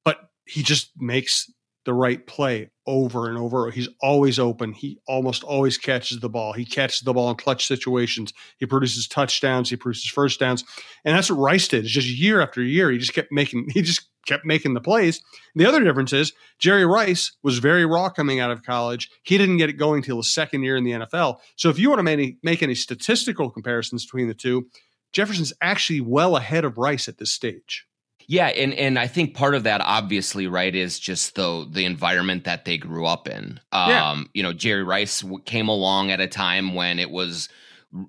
But 0.03 0.19
he 0.45 0.61
just 0.61 0.91
makes 0.97 1.51
the 1.85 1.93
right 1.93 2.25
play 2.25 2.69
over 2.87 3.27
and 3.27 3.37
over. 3.37 3.71
He's 3.71 3.89
always 4.01 4.39
open. 4.39 4.73
He 4.73 4.99
almost 5.07 5.43
always 5.43 5.77
catches 5.77 6.19
the 6.19 6.29
ball. 6.29 6.53
He 6.53 6.65
catches 6.65 7.01
the 7.01 7.13
ball 7.13 7.29
in 7.29 7.35
clutch 7.35 7.65
situations. 7.65 8.33
He 8.57 8.65
produces 8.65 9.07
touchdowns. 9.07 9.69
He 9.69 9.75
produces 9.75 10.09
first 10.09 10.39
downs, 10.39 10.63
and 11.03 11.15
that's 11.15 11.29
what 11.29 11.39
Rice 11.39 11.67
did. 11.67 11.85
It's 11.85 11.93
just 11.93 12.07
year 12.07 12.41
after 12.41 12.61
year. 12.61 12.91
He 12.91 12.97
just 12.97 13.13
kept 13.13 13.31
making. 13.31 13.69
He 13.75 13.81
just 13.81 14.07
kept 14.25 14.45
making 14.45 14.73
the 14.73 14.81
plays. 14.81 15.21
The 15.55 15.65
other 15.65 15.83
difference 15.83 16.11
is 16.11 16.33
Jerry 16.59 16.85
Rice 16.85 17.33
was 17.43 17.59
very 17.59 17.85
raw 17.85 18.09
coming 18.09 18.39
out 18.39 18.51
of 18.51 18.63
college. 18.63 19.09
He 19.23 19.37
didn't 19.37 19.57
get 19.57 19.69
it 19.69 19.73
going 19.73 20.01
till 20.01 20.17
his 20.17 20.33
second 20.33 20.63
year 20.63 20.75
in 20.75 20.83
the 20.83 20.91
NFL. 20.91 21.37
So 21.55 21.69
if 21.69 21.77
you 21.77 21.89
want 21.89 21.99
to 21.99 22.03
make 22.03 22.13
any, 22.13 22.37
make 22.41 22.63
any 22.63 22.75
statistical 22.75 23.51
comparisons 23.51 24.05
between 24.05 24.27
the 24.27 24.33
two, 24.33 24.67
Jefferson's 25.13 25.53
actually 25.61 26.01
well 26.01 26.35
ahead 26.35 26.65
of 26.65 26.77
Rice 26.77 27.07
at 27.07 27.17
this 27.17 27.31
stage. 27.31 27.85
Yeah, 28.27 28.47
and 28.47 28.73
and 28.73 28.97
I 28.97 29.07
think 29.07 29.35
part 29.35 29.55
of 29.55 29.63
that 29.63 29.81
obviously 29.81 30.47
right 30.47 30.73
is 30.73 30.99
just 30.99 31.35
the 31.35 31.67
the 31.69 31.85
environment 31.85 32.45
that 32.45 32.65
they 32.65 32.77
grew 32.77 33.05
up 33.05 33.27
in. 33.27 33.59
Um, 33.71 33.89
yeah. 33.89 34.23
you 34.33 34.43
know, 34.43 34.53
Jerry 34.53 34.83
Rice 34.83 35.23
came 35.45 35.67
along 35.67 36.11
at 36.11 36.19
a 36.19 36.27
time 36.27 36.73
when 36.73 36.99
it 36.99 37.11
was 37.11 37.49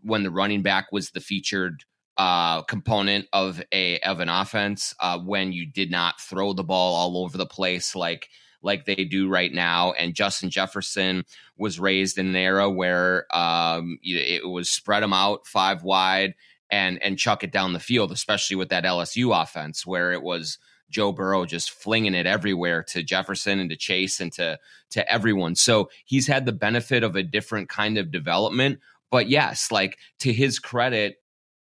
when 0.02 0.22
the 0.22 0.30
running 0.30 0.62
back 0.62 0.90
was 0.90 1.10
the 1.10 1.20
featured 1.20 1.84
uh, 2.16 2.62
component 2.62 3.26
of 3.32 3.62
a 3.72 3.98
of 4.00 4.20
an 4.20 4.28
offense 4.28 4.94
uh, 5.00 5.18
when 5.18 5.52
you 5.52 5.66
did 5.66 5.90
not 5.90 6.20
throw 6.20 6.52
the 6.52 6.64
ball 6.64 6.94
all 6.94 7.22
over 7.22 7.36
the 7.36 7.46
place 7.46 7.94
like 7.94 8.28
like 8.62 8.86
they 8.86 9.04
do 9.04 9.28
right 9.28 9.52
now. 9.52 9.92
And 9.92 10.14
Justin 10.14 10.50
Jefferson 10.50 11.24
was 11.56 11.78
raised 11.78 12.18
in 12.18 12.26
an 12.26 12.36
era 12.36 12.70
where 12.70 13.26
um, 13.34 13.98
it 14.02 14.48
was 14.48 14.70
spread 14.70 15.02
them 15.02 15.12
out 15.12 15.46
five 15.46 15.82
wide 15.82 16.34
and 16.70 17.02
and 17.02 17.18
chuck 17.18 17.44
it 17.44 17.52
down 17.52 17.72
the 17.72 17.80
field, 17.80 18.12
especially 18.12 18.56
with 18.56 18.68
that 18.70 18.84
LSU 18.84 19.40
offense 19.40 19.86
where 19.86 20.12
it 20.12 20.22
was 20.22 20.58
Joe 20.90 21.12
Burrow 21.12 21.44
just 21.44 21.70
flinging 21.70 22.14
it 22.14 22.26
everywhere 22.26 22.82
to 22.84 23.02
Jefferson 23.02 23.58
and 23.58 23.70
to 23.70 23.76
Chase 23.76 24.20
and 24.20 24.32
to 24.34 24.58
to 24.90 25.12
everyone. 25.12 25.54
So 25.54 25.90
he's 26.04 26.26
had 26.26 26.46
the 26.46 26.52
benefit 26.52 27.02
of 27.02 27.16
a 27.16 27.22
different 27.22 27.68
kind 27.68 27.98
of 27.98 28.10
development. 28.10 28.80
But 29.10 29.28
yes, 29.28 29.70
like 29.70 29.98
to 30.20 30.32
his 30.32 30.58
credit, 30.58 31.16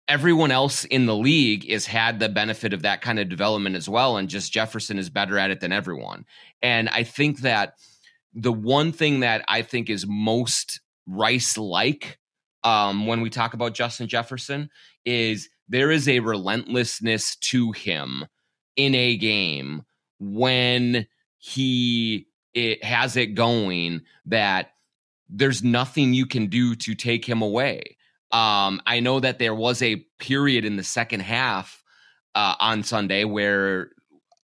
everyone 0.08 0.50
else 0.50 0.84
in 0.84 1.06
the 1.06 1.16
league 1.16 1.70
has 1.70 1.86
had 1.86 2.18
the 2.18 2.28
benefit 2.28 2.72
of 2.72 2.82
that 2.82 3.00
kind 3.00 3.18
of 3.18 3.28
development 3.28 3.76
as 3.76 3.88
well. 3.88 4.16
And 4.16 4.28
just 4.28 4.52
Jefferson 4.52 4.98
is 4.98 5.10
better 5.10 5.38
at 5.38 5.50
it 5.50 5.60
than 5.60 5.72
everyone. 5.72 6.24
And 6.62 6.88
I 6.88 7.04
think 7.04 7.40
that 7.40 7.74
the 8.34 8.52
one 8.52 8.92
thing 8.92 9.20
that 9.20 9.44
I 9.48 9.62
think 9.62 9.88
is 9.88 10.06
most 10.06 10.80
Rice 11.06 11.58
like 11.58 12.18
um, 12.62 13.06
when 13.06 13.20
we 13.20 13.28
talk 13.28 13.52
about 13.52 13.74
Justin 13.74 14.08
Jefferson 14.08 14.70
is 15.04 15.48
there 15.68 15.90
is 15.90 16.08
a 16.08 16.20
relentlessness 16.20 17.36
to 17.36 17.72
him 17.72 18.26
in 18.76 18.94
a 18.94 19.16
game 19.16 19.82
when 20.18 21.06
he 21.38 22.26
it 22.54 22.82
has 22.84 23.16
it 23.16 23.34
going 23.34 24.02
that 24.26 24.70
there's 25.28 25.62
nothing 25.62 26.14
you 26.14 26.26
can 26.26 26.46
do 26.46 26.74
to 26.76 26.94
take 26.94 27.24
him 27.24 27.42
away. 27.42 27.96
Um, 28.30 28.80
I 28.86 29.00
know 29.00 29.20
that 29.20 29.38
there 29.38 29.54
was 29.54 29.82
a 29.82 30.04
period 30.18 30.64
in 30.64 30.76
the 30.76 30.84
second 30.84 31.20
half 31.20 31.82
uh, 32.34 32.54
on 32.60 32.82
Sunday 32.82 33.24
where 33.24 33.90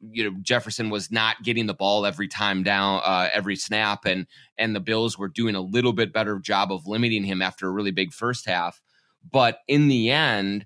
you 0.02 0.24
know 0.24 0.38
Jefferson 0.42 0.90
was 0.90 1.12
not 1.12 1.44
getting 1.44 1.66
the 1.66 1.74
ball 1.74 2.06
every 2.06 2.28
time 2.28 2.64
down, 2.64 3.02
uh, 3.04 3.30
every 3.34 3.56
snap, 3.56 4.06
and 4.06 4.28
and 4.58 4.76
the 4.76 4.80
Bills 4.80 5.18
were 5.18 5.28
doing 5.28 5.56
a 5.56 5.62
little 5.62 5.94
bit 5.94 6.14
better 6.14 6.40
job 6.40 6.72
of 6.72 6.88
limiting 6.88 7.24
him 7.24 7.42
after 7.42 7.68
a 7.68 7.72
really 7.72 7.92
big 7.92 8.14
first 8.14 8.46
half. 8.46 8.82
But 9.32 9.60
in 9.68 9.88
the 9.88 10.12
end, 10.12 10.66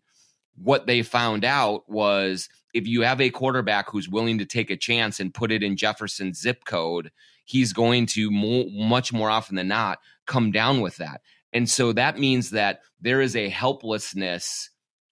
what 0.56 0.88
they 0.88 1.02
found 1.02 1.46
out 1.46 1.90
was 1.90 2.50
if 2.74 2.88
you 2.88 3.02
have 3.02 3.22
a 3.22 3.30
quarterback 3.30 3.90
who's 3.90 4.10
willing 4.10 4.38
to 4.40 4.46
take 4.46 4.70
a 4.70 4.78
chance 4.78 5.20
and 5.20 5.34
put 5.34 5.52
it 5.52 5.64
in 5.64 5.78
Jefferson's 5.78 6.40
zip 6.40 6.66
code, 6.66 7.12
he's 7.46 7.74
going 7.74 8.06
to 8.06 8.30
much 8.32 9.12
more 9.12 9.30
often 9.30 9.56
than 9.56 9.68
not 9.68 10.00
come 10.28 10.52
down 10.52 10.82
with 10.82 10.98
that. 10.98 11.22
And 11.52 11.70
so 11.70 11.94
that 11.94 12.20
means 12.20 12.52
that 12.52 12.82
there 13.02 13.22
is 13.22 13.36
a 13.36 13.50
helplessness 13.50 14.70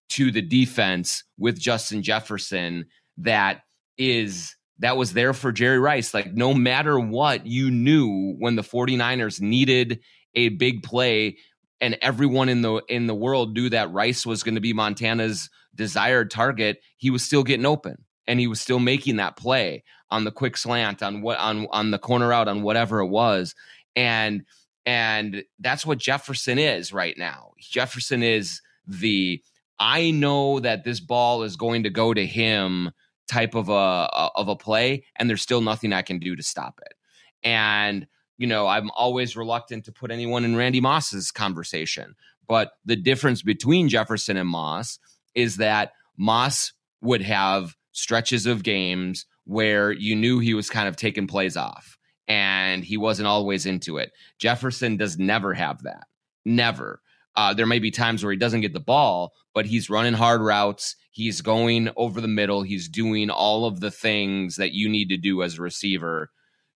to 0.10 0.32
the 0.32 0.42
defense 0.42 1.24
with 1.38 1.60
Justin 1.60 2.04
Jefferson 2.04 2.86
that 3.18 3.63
is 3.98 4.56
that 4.80 4.98
was 4.98 5.13
there 5.13 5.34
for 5.34 5.51
Jerry 5.51 5.80
Rice. 5.80 6.13
Like 6.13 6.34
no 6.34 6.54
matter 6.54 7.00
what, 7.00 7.48
you 7.48 7.72
knew 7.72 8.36
when 8.38 8.56
the 8.56 8.62
49ers 8.62 9.42
needed 9.42 10.00
a 10.36 10.50
big 10.50 10.84
play 10.84 11.38
and 11.80 11.98
everyone 12.02 12.50
in 12.50 12.62
the 12.62 12.82
in 12.88 13.08
the 13.08 13.16
world 13.16 13.54
knew 13.54 13.70
that 13.70 13.92
Rice 13.92 14.26
was 14.26 14.44
going 14.44 14.56
to 14.56 14.62
be 14.62 14.74
Montana's 14.74 15.50
desired 15.76 16.32
target, 16.32 16.82
he 16.98 17.10
was 17.10 17.24
still 17.24 17.44
getting 17.44 17.66
open 17.66 18.04
and 18.28 18.40
he 18.40 18.48
was 18.48 18.60
still 18.60 18.80
making 18.80 19.18
that 19.18 19.38
play 19.38 19.84
on 20.10 20.24
the 20.24 20.32
quick 20.32 20.58
slant 20.58 21.04
on 21.04 21.22
what 21.22 21.38
on 21.40 21.68
on 21.72 21.92
the 21.92 22.00
corner 22.00 22.34
out 22.34 22.48
on 22.48 22.64
whatever 22.64 23.00
it 23.00 23.08
was. 23.08 23.56
And 23.96 24.44
and 24.86 25.44
that's 25.60 25.86
what 25.86 25.98
Jefferson 25.98 26.58
is 26.58 26.94
right 26.94 27.18
now. 27.18 27.52
Jefferson 27.60 28.24
is 28.24 28.62
the 28.88 29.42
I 29.80 30.12
know 30.12 30.60
that 30.60 30.84
this 30.84 31.00
ball 31.00 31.44
is 31.44 31.56
going 31.56 31.84
to 31.84 31.90
go 31.90 32.14
to 32.14 32.26
him 32.26 32.92
type 33.28 33.56
of 33.56 33.70
a 33.70 33.74
of 33.74 34.48
a 34.48 34.56
play 34.56 35.06
and 35.16 35.30
there's 35.30 35.42
still 35.42 35.62
nothing 35.62 35.94
I 35.94 36.02
can 36.02 36.20
do 36.20 36.36
to 36.36 36.44
stop 36.44 36.80
it. 36.86 36.94
And 37.44 38.08
you 38.38 38.48
know, 38.48 38.67
I'm 38.67 38.91
always 38.91 39.36
reluctant 39.36 39.86
to 39.86 39.91
put 39.91 40.12
anyone 40.12 40.46
in 40.46 40.56
Randy 40.56 40.82
Moss's 40.82 41.32
conversation. 41.32 42.15
But 42.48 42.72
the 42.86 42.96
difference 42.96 43.41
between 43.41 43.89
Jefferson 43.89 44.38
and 44.38 44.48
Moss 44.48 45.00
is 45.36 45.58
that 45.58 45.94
Moss 46.17 46.74
would 47.01 47.22
have 47.22 47.75
stretches 47.91 48.46
of 48.46 48.63
games 48.63 49.25
where 49.46 49.91
you 49.91 50.15
knew 50.15 50.39
he 50.39 50.53
was 50.53 50.70
kind 50.70 50.88
of 50.88 50.96
taking 50.96 51.27
plays 51.27 51.58
off 51.58 51.98
and 52.27 52.84
he 52.84 52.98
wasn't 52.98 53.27
always 53.27 53.65
into 53.65 53.98
it. 53.98 54.12
Jefferson 54.38 54.98
does 54.98 55.17
never 55.17 55.53
have 55.53 55.84
that. 55.84 56.06
Never. 56.46 57.01
Uh, 57.36 57.53
there 57.53 57.65
may 57.65 57.79
be 57.79 57.91
times 57.91 58.24
where 58.24 58.32
he 58.32 58.38
doesn't 58.38 58.62
get 58.62 58.74
the 58.74 58.79
ball, 58.79 59.32
but 59.53 59.65
he's 59.65 59.89
running 59.89 60.13
hard 60.13 60.41
routes. 60.41 60.96
He's 61.12 61.41
going 61.41 61.89
over 61.96 62.20
the 62.20 62.27
middle. 62.27 62.63
He's 62.63 62.89
doing 62.89 63.29
all 63.29 63.65
of 63.65 63.79
the 63.79 63.91
things 63.91 64.56
that 64.58 64.74
you 64.74 64.89
need 64.89 65.10
to 65.10 65.17
do 65.17 65.44
as 65.44 65.58
a 65.58 65.62
receiver 65.62 66.32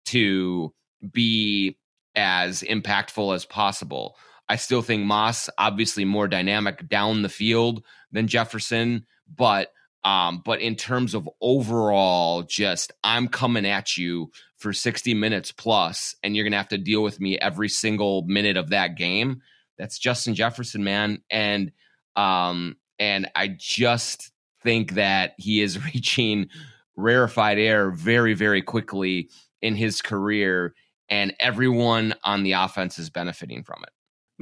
to 0.06 0.72
be 1.12 1.78
as 2.14 2.62
impactful 2.62 3.34
as 3.34 3.44
possible. 3.44 4.16
I 4.48 4.56
still 4.56 4.82
think 4.82 5.04
Moss 5.04 5.48
obviously 5.58 6.04
more 6.04 6.26
dynamic 6.28 6.88
down 6.88 7.22
the 7.22 7.28
field 7.28 7.84
than 8.10 8.26
Jefferson, 8.26 9.06
but 9.34 9.68
um, 10.02 10.42
but 10.44 10.60
in 10.60 10.76
terms 10.76 11.14
of 11.14 11.28
overall, 11.42 12.42
just 12.42 12.90
I'm 13.04 13.28
coming 13.28 13.66
at 13.66 13.98
you 13.98 14.30
for 14.56 14.72
60 14.72 15.12
minutes 15.14 15.52
plus, 15.52 16.16
and 16.22 16.34
you're 16.34 16.44
gonna 16.44 16.56
have 16.56 16.68
to 16.68 16.78
deal 16.78 17.02
with 17.02 17.20
me 17.20 17.38
every 17.38 17.68
single 17.68 18.22
minute 18.22 18.56
of 18.56 18.70
that 18.70 18.96
game. 18.96 19.42
That's 19.78 19.98
Justin 19.98 20.34
Jefferson, 20.34 20.82
man, 20.82 21.22
and 21.30 21.72
um, 22.16 22.76
and 22.98 23.30
I 23.36 23.54
just 23.56 24.32
think 24.62 24.94
that 24.94 25.34
he 25.38 25.60
is 25.60 25.84
reaching 25.94 26.48
rarefied 26.96 27.58
air 27.58 27.90
very, 27.90 28.34
very 28.34 28.62
quickly 28.62 29.30
in 29.62 29.74
his 29.74 30.02
career 30.02 30.74
and 31.10 31.34
everyone 31.40 32.14
on 32.24 32.42
the 32.42 32.52
offense 32.52 32.98
is 32.98 33.10
benefiting 33.10 33.62
from 33.64 33.82
it. 33.82 33.90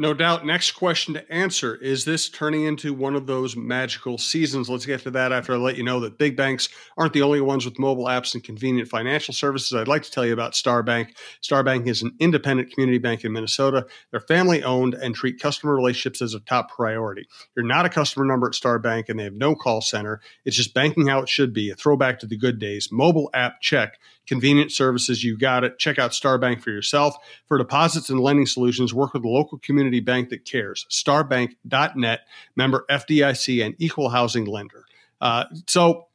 No 0.00 0.14
doubt. 0.14 0.46
Next 0.46 0.70
question 0.70 1.14
to 1.14 1.32
answer 1.32 1.74
Is 1.74 2.04
this 2.04 2.28
turning 2.28 2.62
into 2.62 2.94
one 2.94 3.16
of 3.16 3.26
those 3.26 3.56
magical 3.56 4.16
seasons? 4.16 4.70
Let's 4.70 4.86
get 4.86 5.00
to 5.00 5.10
that 5.10 5.32
after 5.32 5.54
I 5.54 5.56
let 5.56 5.76
you 5.76 5.82
know 5.82 5.98
that 5.98 6.18
big 6.18 6.36
banks 6.36 6.68
aren't 6.96 7.14
the 7.14 7.22
only 7.22 7.40
ones 7.40 7.64
with 7.64 7.80
mobile 7.80 8.04
apps 8.04 8.32
and 8.32 8.44
convenient 8.44 8.88
financial 8.88 9.34
services. 9.34 9.74
I'd 9.74 9.88
like 9.88 10.04
to 10.04 10.10
tell 10.12 10.24
you 10.24 10.32
about 10.32 10.54
Star 10.54 10.84
Bank. 10.84 11.16
Star 11.40 11.64
Bank 11.64 11.88
is 11.88 12.02
an 12.02 12.14
independent 12.20 12.70
community 12.70 12.98
bank 12.98 13.24
in 13.24 13.32
Minnesota. 13.32 13.88
They're 14.12 14.20
family 14.20 14.62
owned 14.62 14.94
and 14.94 15.16
treat 15.16 15.40
customer 15.40 15.74
relationships 15.74 16.22
as 16.22 16.32
a 16.32 16.40
top 16.40 16.70
priority. 16.70 17.26
You're 17.56 17.66
not 17.66 17.84
a 17.84 17.90
customer 17.90 18.24
number 18.24 18.46
at 18.46 18.54
Star 18.54 18.78
Bank 18.78 19.08
and 19.08 19.18
they 19.18 19.24
have 19.24 19.34
no 19.34 19.56
call 19.56 19.80
center. 19.80 20.20
It's 20.44 20.54
just 20.54 20.74
banking 20.74 21.08
how 21.08 21.18
it 21.22 21.28
should 21.28 21.52
be, 21.52 21.70
a 21.70 21.74
throwback 21.74 22.20
to 22.20 22.26
the 22.28 22.38
good 22.38 22.60
days. 22.60 22.92
Mobile 22.92 23.30
app 23.34 23.60
check 23.60 23.98
convenient 24.28 24.70
services. 24.70 25.24
You 25.24 25.36
got 25.36 25.64
it. 25.64 25.78
Check 25.78 25.98
out 25.98 26.12
Starbank 26.12 26.60
for 26.62 26.70
yourself. 26.70 27.16
For 27.46 27.58
deposits 27.58 28.10
and 28.10 28.20
lending 28.20 28.46
solutions, 28.46 28.94
work 28.94 29.14
with 29.14 29.24
a 29.24 29.28
local 29.28 29.58
community 29.58 30.00
bank 30.00 30.28
that 30.28 30.44
cares. 30.44 30.86
Starbank.net, 30.90 32.20
member 32.54 32.84
FDIC, 32.90 33.64
and 33.64 33.74
equal 33.78 34.10
housing 34.10 34.44
lender. 34.44 34.84
Uh, 35.20 35.44
so, 35.66 36.06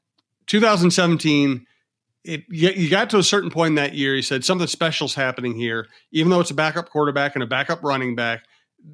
2017, 0.45 1.65
it, 2.23 2.43
you 2.49 2.89
got 2.89 3.09
to 3.09 3.17
a 3.17 3.23
certain 3.23 3.49
point 3.49 3.71
in 3.71 3.75
that 3.75 3.95
year. 3.95 4.15
You 4.15 4.21
said 4.21 4.45
something 4.45 4.67
special's 4.67 5.15
happening 5.15 5.55
here, 5.55 5.87
even 6.11 6.29
though 6.29 6.39
it's 6.39 6.51
a 6.51 6.55
backup 6.55 6.89
quarterback 6.89 7.35
and 7.35 7.43
a 7.43 7.47
backup 7.47 7.83
running 7.83 8.15
back. 8.15 8.45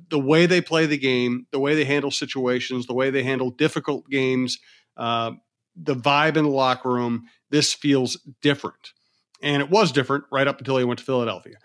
The 0.10 0.20
way 0.20 0.46
they 0.46 0.62
play 0.62 0.86
the 0.86 0.98
game, 0.98 1.48
the 1.52 1.60
way 1.60 1.76
they 1.76 1.84
handle 1.84 2.12
situations, 2.12 2.86
the 2.86 2.94
way 2.94 3.10
they 3.10 3.24
handle 3.24 3.50
difficult 3.50 4.08
games, 4.10 4.60
uh, 4.98 5.32
the 5.76 5.96
vibe 5.96 6.38
in 6.38 6.46
the 6.46 6.52
locker 6.52 6.90
room, 6.90 7.26
this 7.50 7.74
feels 7.74 8.18
different 8.42 8.94
and 9.42 9.62
it 9.62 9.70
was 9.70 9.92
different 9.92 10.26
right 10.32 10.48
up 10.48 10.60
until 10.60 10.78
he 10.78 10.84
went 10.84 11.00
to 11.00 11.06
Philadelphia. 11.06 11.56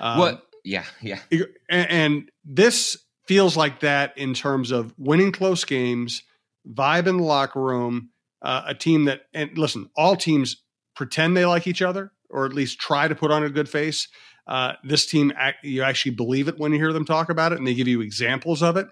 Um, 0.00 0.18
what? 0.18 0.42
Yeah, 0.64 0.84
yeah. 1.00 1.20
And, 1.68 1.90
and, 1.90 2.30
this 2.44 2.96
feels 3.26 3.56
like 3.56 3.80
that 3.80 4.16
in 4.18 4.34
terms 4.34 4.70
of 4.70 4.94
winning 4.98 5.32
close 5.32 5.64
games, 5.64 6.22
vibe 6.68 7.06
in 7.06 7.18
the 7.18 7.22
locker 7.22 7.60
room, 7.60 8.10
uh, 8.42 8.62
a 8.66 8.74
team 8.74 9.04
that 9.06 9.22
and 9.32 9.56
listen, 9.56 9.88
all 9.96 10.16
teams 10.16 10.62
pretend 10.94 11.36
they 11.36 11.46
like 11.46 11.66
each 11.66 11.82
other 11.82 12.12
or 12.30 12.44
at 12.44 12.52
least 12.52 12.78
try 12.78 13.08
to 13.08 13.14
put 13.14 13.30
on 13.30 13.44
a 13.44 13.48
good 13.48 13.68
face. 13.68 14.08
Uh, 14.46 14.72
this 14.82 15.06
team, 15.06 15.32
you 15.62 15.82
actually 15.82 16.14
believe 16.14 16.48
it 16.48 16.58
when 16.58 16.72
you 16.72 16.78
hear 16.78 16.92
them 16.92 17.04
talk 17.04 17.30
about 17.30 17.52
it, 17.52 17.58
and 17.58 17.66
they 17.66 17.74
give 17.74 17.88
you 17.88 18.02
examples 18.02 18.62
of 18.62 18.76
it. 18.76 18.86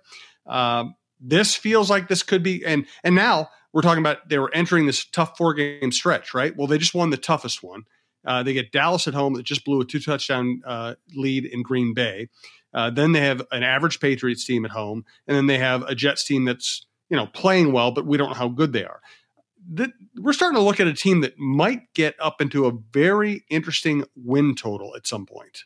Um, 0.47 0.95
this 1.21 1.55
feels 1.55 1.91
like 1.91 2.09
this 2.09 2.23
could 2.23 2.43
be, 2.43 2.65
and 2.65 2.87
and 3.05 3.15
now 3.15 3.49
we're 3.73 3.83
talking 3.83 4.03
about 4.03 4.29
they 4.29 4.39
were 4.39 4.53
entering 4.55 4.87
this 4.87 5.05
tough 5.05 5.37
four 5.37 5.55
game 5.55 5.93
stretch, 5.93 6.35
right? 6.35 6.57
Well, 6.57 6.67
they 6.67 6.79
just 6.79 6.95
won 6.95 7.11
the 7.11 7.17
toughest 7.17 7.63
one. 7.63 7.85
Uh, 8.25 8.43
they 8.43 8.52
get 8.52 8.73
Dallas 8.73 9.09
at 9.09 9.14
home 9.14 9.35
that 9.35 9.45
just 9.45 9.64
blew 9.64 9.81
a 9.81 9.85
two 9.85 10.00
touchdown 10.00 10.62
uh, 10.64 10.95
lead 11.14 11.45
in 11.45 11.62
Green 11.62 11.95
Bay. 11.95 12.29
Uh, 12.75 12.91
then 12.91 13.12
they 13.12 13.21
have 13.21 13.43
an 13.50 13.62
average 13.62 14.00
Patriots 14.00 14.45
team 14.45 14.64
at 14.64 14.71
home, 14.71 15.05
and 15.26 15.37
then 15.37 15.47
they 15.47 15.59
have 15.59 15.83
a 15.83 15.95
Jets 15.95 16.25
team 16.25 16.45
that's 16.45 16.87
you 17.11 17.17
know 17.17 17.26
playing 17.26 17.73
well, 17.73 17.91
but 17.91 18.07
we 18.07 18.17
don't 18.17 18.29
know 18.29 18.35
how 18.35 18.49
good 18.49 18.73
they 18.73 18.85
are. 18.85 19.00
The, 19.71 19.93
we're 20.17 20.33
starting 20.33 20.57
to 20.57 20.62
look 20.62 20.81
at 20.81 20.87
a 20.87 20.95
team 20.95 21.21
that 21.21 21.38
might 21.38 21.93
get 21.95 22.14
up 22.21 22.41
into 22.41 22.67
a 22.67 22.73
very 22.93 23.45
interesting 23.49 24.05
win 24.17 24.55
total 24.55 24.97
at 24.97 25.07
some 25.07 25.26
point. 25.26 25.64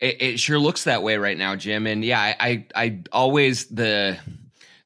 It, 0.00 0.22
it 0.22 0.40
sure 0.40 0.58
looks 0.58 0.84
that 0.84 1.02
way 1.02 1.18
right 1.18 1.38
now, 1.38 1.54
Jim. 1.54 1.86
And 1.86 2.04
yeah, 2.04 2.20
I, 2.20 2.36
I, 2.40 2.66
I 2.74 3.02
always 3.12 3.66
the 3.66 4.18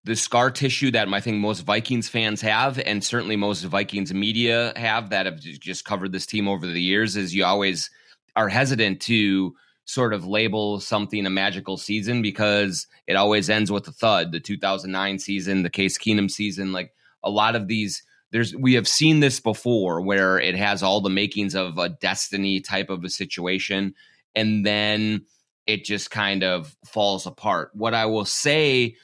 the 0.05 0.17
scar 0.17 0.51
tissue 0.51 0.91
that 0.91 1.13
I 1.13 1.21
think 1.21 1.39
most 1.39 1.61
Vikings 1.61 2.09
fans 2.09 2.41
have, 2.41 2.79
and 2.81 3.05
certainly 3.05 3.37
most 3.37 3.63
Vikings 3.65 4.13
media 4.13 4.73
have 4.77 5.11
that 5.11 5.27
have 5.27 5.39
just 5.41 5.85
covered 5.85 6.13
this 6.13 6.27
team 6.27 6.49
over 6.49 6.67
the 6.67 6.81
years, 6.81 7.17
is 7.17 7.35
you 7.35 7.45
always 7.45 7.91
are 8.35 8.49
hesitant 8.49 9.01
to 9.03 9.55
sort 9.85 10.13
of 10.15 10.27
label 10.27 10.81
something 10.81 11.27
a 11.27 11.31
magical 11.31 11.77
season 11.77 12.23
because 12.23 12.87
it 13.07 13.15
always 13.15 13.51
ends 13.51 13.71
with 13.71 13.87
a 13.89 13.93
thud. 13.93 14.33
The 14.33 14.41
2009 14.41 15.19
season, 15.19 15.63
the 15.63 15.71
Case 15.71 15.99
Keenum 15.99 16.31
season, 16.31 16.73
like 16.73 16.93
a 17.23 17.31
lot 17.31 17.55
of 17.55 17.69
these 17.69 18.03
there's 18.33 18.57
we 18.57 18.75
have 18.75 18.89
seen 18.89 19.21
this 19.21 19.41
before 19.41 20.01
where 20.01 20.39
it 20.39 20.57
has 20.57 20.83
all 20.83 21.01
the 21.01 21.11
makings 21.11 21.55
of 21.55 21.79
a 21.79 21.91
destiny 21.91 22.61
type 22.61 22.89
of 22.89 23.05
a 23.05 23.11
situation 23.11 23.95
and 24.35 24.65
then 24.65 25.27
it 25.67 25.85
just 25.85 26.11
kind 26.11 26.43
of 26.43 26.75
falls 26.85 27.27
apart. 27.27 27.71
What 27.75 27.95
I 27.95 28.07
will 28.07 28.25
say 28.25 28.97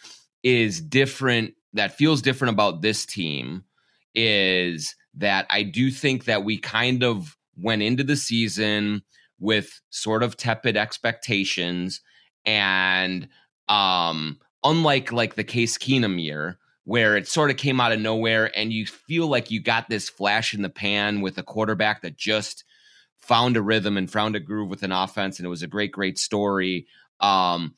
is 0.42 0.80
different 0.80 1.54
that 1.72 1.92
feels 1.92 2.22
different 2.22 2.54
about 2.54 2.82
this 2.82 3.04
team 3.04 3.64
is 4.14 4.94
that 5.14 5.46
I 5.50 5.62
do 5.62 5.90
think 5.90 6.24
that 6.24 6.44
we 6.44 6.58
kind 6.58 7.02
of 7.02 7.36
went 7.56 7.82
into 7.82 8.04
the 8.04 8.16
season 8.16 9.02
with 9.38 9.80
sort 9.90 10.22
of 10.22 10.36
tepid 10.36 10.76
expectations 10.76 12.00
and 12.46 13.28
um 13.68 14.38
unlike 14.64 15.12
like 15.12 15.34
the 15.34 15.44
Case 15.44 15.78
Keenum 15.78 16.22
year 16.22 16.58
where 16.84 17.16
it 17.16 17.28
sort 17.28 17.50
of 17.50 17.58
came 17.58 17.80
out 17.80 17.92
of 17.92 18.00
nowhere 18.00 18.50
and 18.56 18.72
you 18.72 18.86
feel 18.86 19.26
like 19.26 19.50
you 19.50 19.60
got 19.60 19.88
this 19.88 20.08
flash 20.08 20.54
in 20.54 20.62
the 20.62 20.70
pan 20.70 21.20
with 21.20 21.36
a 21.36 21.42
quarterback 21.42 22.00
that 22.00 22.16
just 22.16 22.64
found 23.18 23.56
a 23.56 23.62
rhythm 23.62 23.98
and 23.98 24.10
found 24.10 24.34
a 24.34 24.40
groove 24.40 24.70
with 24.70 24.82
an 24.82 24.92
offense 24.92 25.38
and 25.38 25.46
it 25.46 25.50
was 25.50 25.62
a 25.62 25.68
great 25.68 25.92
great 25.92 26.18
story. 26.18 26.86
Um 27.20 27.74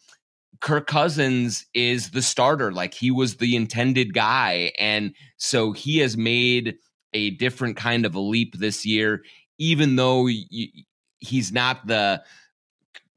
Kirk 0.61 0.87
Cousins 0.87 1.67
is 1.75 2.11
the 2.11 2.23
starter. 2.23 2.73
Like 2.73 2.95
he 2.95 3.11
was 3.11 3.37
the 3.37 3.57
intended 3.57 4.15
guy. 4.15 4.73
And 4.79 5.15
so 5.37 5.73
he 5.73 5.99
has 5.99 6.17
made 6.17 6.77
a 7.13 7.31
different 7.31 7.77
kind 7.77 8.05
of 8.05 8.15
a 8.15 8.21
leap 8.21 8.57
this 8.59 8.85
year, 8.85 9.23
even 9.59 9.97
though 9.97 10.29
he's 11.19 11.53
not 11.53 11.87
the 11.87 12.23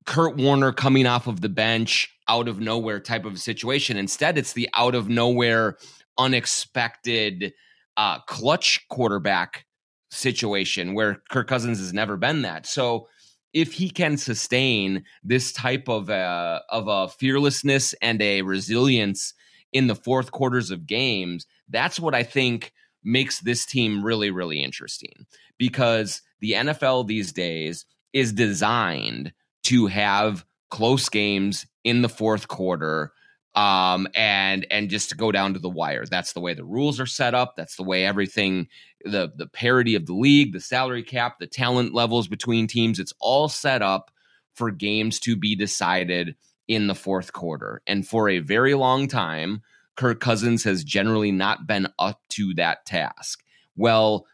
Kurt 0.05 0.37
Warner 0.37 0.71
coming 0.71 1.05
off 1.05 1.27
of 1.27 1.41
the 1.41 1.49
bench 1.49 2.09
out 2.27 2.47
of 2.47 2.59
nowhere 2.59 2.99
type 2.99 3.25
of 3.25 3.39
situation. 3.39 3.97
Instead, 3.97 4.37
it's 4.37 4.53
the 4.53 4.69
out 4.73 4.95
of 4.95 5.09
nowhere, 5.09 5.77
unexpected, 6.17 7.53
uh, 7.97 8.19
clutch 8.21 8.85
quarterback 8.89 9.65
situation 10.11 10.93
where 10.93 11.21
Kirk 11.29 11.47
Cousins 11.47 11.79
has 11.79 11.93
never 11.93 12.17
been 12.17 12.41
that. 12.43 12.65
So 12.65 13.07
if 13.53 13.73
he 13.73 13.89
can 13.89 14.17
sustain 14.17 15.03
this 15.23 15.51
type 15.53 15.87
of 15.87 16.09
a, 16.09 16.61
of 16.69 16.87
a 16.87 17.07
fearlessness 17.07 17.93
and 18.01 18.21
a 18.21 18.41
resilience 18.41 19.33
in 19.71 19.87
the 19.87 19.95
fourth 19.95 20.31
quarters 20.31 20.71
of 20.71 20.87
games, 20.87 21.45
that's 21.69 21.99
what 21.99 22.15
I 22.15 22.23
think 22.23 22.73
makes 23.03 23.39
this 23.39 23.65
team 23.65 24.03
really, 24.03 24.31
really 24.31 24.61
interesting. 24.61 25.25
Because 25.57 26.21
the 26.39 26.53
NFL 26.53 27.07
these 27.07 27.31
days 27.31 27.85
is 28.11 28.33
designed 28.33 29.33
to 29.63 29.87
have 29.87 30.45
close 30.69 31.09
games 31.09 31.65
in 31.83 32.01
the 32.01 32.09
fourth 32.09 32.47
quarter 32.47 33.11
um, 33.55 34.07
and 34.15 34.65
and 34.71 34.89
just 34.89 35.09
to 35.09 35.15
go 35.15 35.31
down 35.31 35.53
to 35.53 35.59
the 35.59 35.69
wire. 35.69 36.05
That's 36.05 36.33
the 36.33 36.39
way 36.39 36.53
the 36.53 36.65
rules 36.65 36.99
are 36.99 37.05
set 37.05 37.33
up. 37.33 37.55
That's 37.55 37.75
the 37.75 37.83
way 37.83 38.05
everything 38.05 38.67
the 39.03 39.31
the 39.35 39.47
parity 39.47 39.95
of 39.95 40.05
the 40.05 40.13
league, 40.13 40.53
the 40.53 40.59
salary 40.59 41.03
cap, 41.03 41.39
the 41.39 41.47
talent 41.47 41.93
levels 41.93 42.27
between 42.27 42.67
teams. 42.67 42.99
It's 42.99 43.13
all 43.19 43.47
set 43.47 43.81
up 43.81 44.11
for 44.55 44.71
games 44.71 45.19
to 45.21 45.35
be 45.35 45.55
decided 45.55 46.35
in 46.67 46.87
the 46.87 46.95
fourth 46.95 47.33
quarter. 47.33 47.81
And 47.87 48.07
for 48.07 48.29
a 48.29 48.39
very 48.39 48.73
long 48.73 49.07
time, 49.07 49.61
Kirk 49.95 50.19
Cousins 50.19 50.63
has 50.63 50.83
generally 50.83 51.31
not 51.31 51.67
been 51.67 51.87
up 51.99 52.21
to 52.29 52.53
that 52.55 52.85
task. 52.85 53.43
Well, 53.75 54.25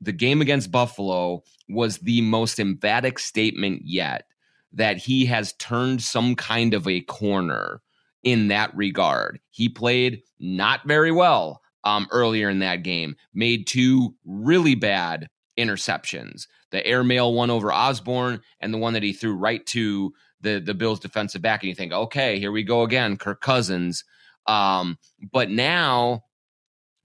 the 0.00 0.12
game 0.12 0.40
against 0.40 0.70
Buffalo 0.70 1.42
was 1.68 1.98
the 1.98 2.20
most 2.22 2.58
emphatic 2.58 3.18
statement 3.18 3.82
yet 3.84 4.24
that 4.72 4.98
he 4.98 5.26
has 5.26 5.54
turned 5.54 6.02
some 6.02 6.34
kind 6.36 6.74
of 6.74 6.86
a 6.86 7.00
corner 7.02 7.80
in 8.30 8.48
that 8.48 8.74
regard. 8.76 9.40
He 9.50 9.68
played 9.68 10.22
not 10.38 10.86
very 10.86 11.12
well 11.12 11.62
um, 11.84 12.06
earlier 12.10 12.48
in 12.48 12.58
that 12.60 12.82
game, 12.82 13.16
made 13.34 13.66
two 13.66 14.14
really 14.24 14.74
bad 14.74 15.28
interceptions 15.58 16.46
the 16.70 16.86
airmail 16.86 17.32
one 17.32 17.50
over 17.50 17.72
Osborn 17.72 18.40
and 18.60 18.72
the 18.72 18.78
one 18.78 18.92
that 18.92 19.02
he 19.02 19.12
threw 19.12 19.34
right 19.34 19.64
to 19.66 20.12
the, 20.40 20.60
the 20.60 20.74
Bills 20.74 21.00
defensive 21.00 21.42
back. 21.42 21.62
And 21.62 21.68
you 21.68 21.74
think, 21.74 21.92
okay, 21.92 22.38
here 22.38 22.52
we 22.52 22.62
go 22.62 22.82
again, 22.82 23.16
Kirk 23.16 23.40
Cousins. 23.40 24.04
Um, 24.46 24.98
but 25.32 25.50
now, 25.50 26.24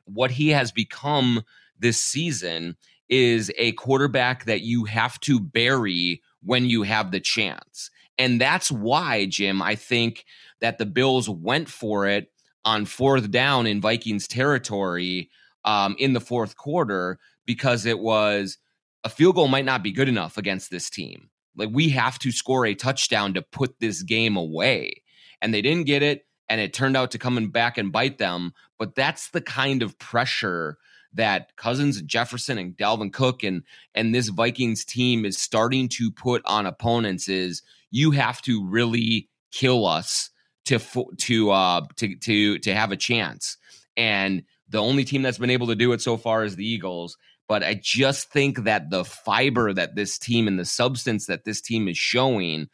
what 0.06 0.32
he 0.32 0.50
has 0.50 0.72
become 0.72 1.44
this 1.80 2.00
season 2.00 2.76
is 3.10 3.52
a 3.58 3.72
quarterback 3.74 4.46
that 4.46 4.62
you 4.62 4.86
have 4.86 5.20
to 5.22 5.40
bury 5.40 6.22
when 6.42 6.66
you 6.66 6.84
have 6.84 7.12
the 7.12 7.20
chance. 7.20 7.90
And 8.18 8.40
that's 8.40 8.72
why, 8.72 9.26
Jim, 9.26 9.62
I 9.62 9.76
think 9.76 10.26
that 10.64 10.78
the 10.78 10.86
Bills 10.86 11.30
went 11.30 11.68
for 11.68 12.08
it 12.08 12.32
on 12.64 12.86
fourth 12.86 13.30
down 13.30 13.68
in 13.68 13.82
Vikings 13.82 14.30
territory 14.30 15.30
um, 15.66 15.98
in 16.00 16.14
the 16.14 16.22
fourth 16.22 16.56
quarter 16.56 17.20
because 17.46 17.86
it 17.86 18.00
was 18.00 18.58
a 19.04 19.10
field 19.10 19.36
goal 19.36 19.50
might 19.50 19.66
not 19.66 19.84
be 19.84 19.92
good 19.92 20.08
enough 20.08 20.38
against 20.38 20.72
this 20.72 20.90
team. 20.90 21.30
Like 21.58 21.68
we 21.74 21.90
have 21.90 22.18
to 22.20 22.32
score 22.32 22.66
a 22.66 22.76
touchdown 22.76 23.34
to 23.34 23.42
put 23.42 23.82
this 23.82 24.04
game 24.04 24.38
away. 24.38 25.04
And 25.42 25.54
they 25.54 25.62
didn't 25.62 25.86
get 25.86 26.02
it. 26.02 26.26
And 26.48 26.62
it 26.62 26.74
turned 26.74 26.96
out 26.96 27.12
to 27.12 27.20
come 27.20 27.50
back 27.50 27.78
and 27.78 27.92
bite 27.92 28.18
them. 28.18 28.54
But 28.80 28.96
that's 28.96 29.32
the 29.32 29.42
kind 29.42 29.84
of 29.84 30.00
pressure 30.00 30.78
that 31.14 31.58
Cousins 31.58 31.98
and 31.98 32.08
Jefferson 32.08 32.58
and 32.58 32.78
Dalvin 32.78 33.12
Cook 33.12 33.44
and 33.44 33.64
and 33.94 34.16
this 34.16 34.30
Vikings 34.30 34.86
team 34.86 35.26
is 35.26 35.38
starting 35.38 35.90
to 35.90 36.10
put 36.10 36.42
on 36.46 36.66
opponents 36.66 37.28
is 37.28 37.64
you 37.92 38.12
have 38.12 38.42
to 38.44 38.66
really 38.66 39.30
kill 39.52 39.86
us 39.86 40.30
to 40.66 40.80
to 41.18 41.52
uh 41.52 41.82
to 41.98 42.16
to 42.16 42.60
to 42.60 42.76
have 42.76 42.92
a 42.92 42.98
chance. 42.98 43.58
And 43.96 44.44
the 44.70 44.82
only 44.82 45.04
team 45.04 45.22
that's 45.22 45.38
been 45.38 45.50
able 45.50 45.68
to 45.68 45.76
do 45.76 45.92
it 45.94 46.02
so 46.02 46.18
far 46.18 46.44
is 46.44 46.56
the 46.56 46.68
Eagles. 46.68 47.18
But 47.48 47.64
I 47.64 47.76
just 47.76 48.32
think 48.32 48.64
that 48.64 48.90
the 48.90 49.04
fiber 49.04 49.74
that 49.74 49.96
this 49.96 50.18
team 50.18 50.48
and 50.48 50.58
the 50.58 50.66
substance 50.66 51.28
that 51.28 51.44
this 51.44 51.62
team 51.62 51.88
is 51.88 51.98
showing 51.98 52.70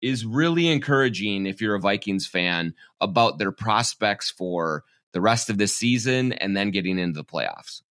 is 0.00 0.24
really 0.24 0.68
encouraging 0.68 1.46
if 1.46 1.60
you're 1.60 1.74
a 1.74 1.80
Vikings 1.80 2.26
fan 2.26 2.74
about 3.00 3.38
their 3.38 3.52
prospects 3.52 4.30
for 4.30 4.84
the 5.12 5.20
rest 5.20 5.50
of 5.50 5.58
the 5.58 5.68
season 5.68 6.32
and 6.32 6.56
then 6.56 6.70
getting 6.70 6.98
into 6.98 7.20
the 7.20 7.24
playoffs. 7.24 7.82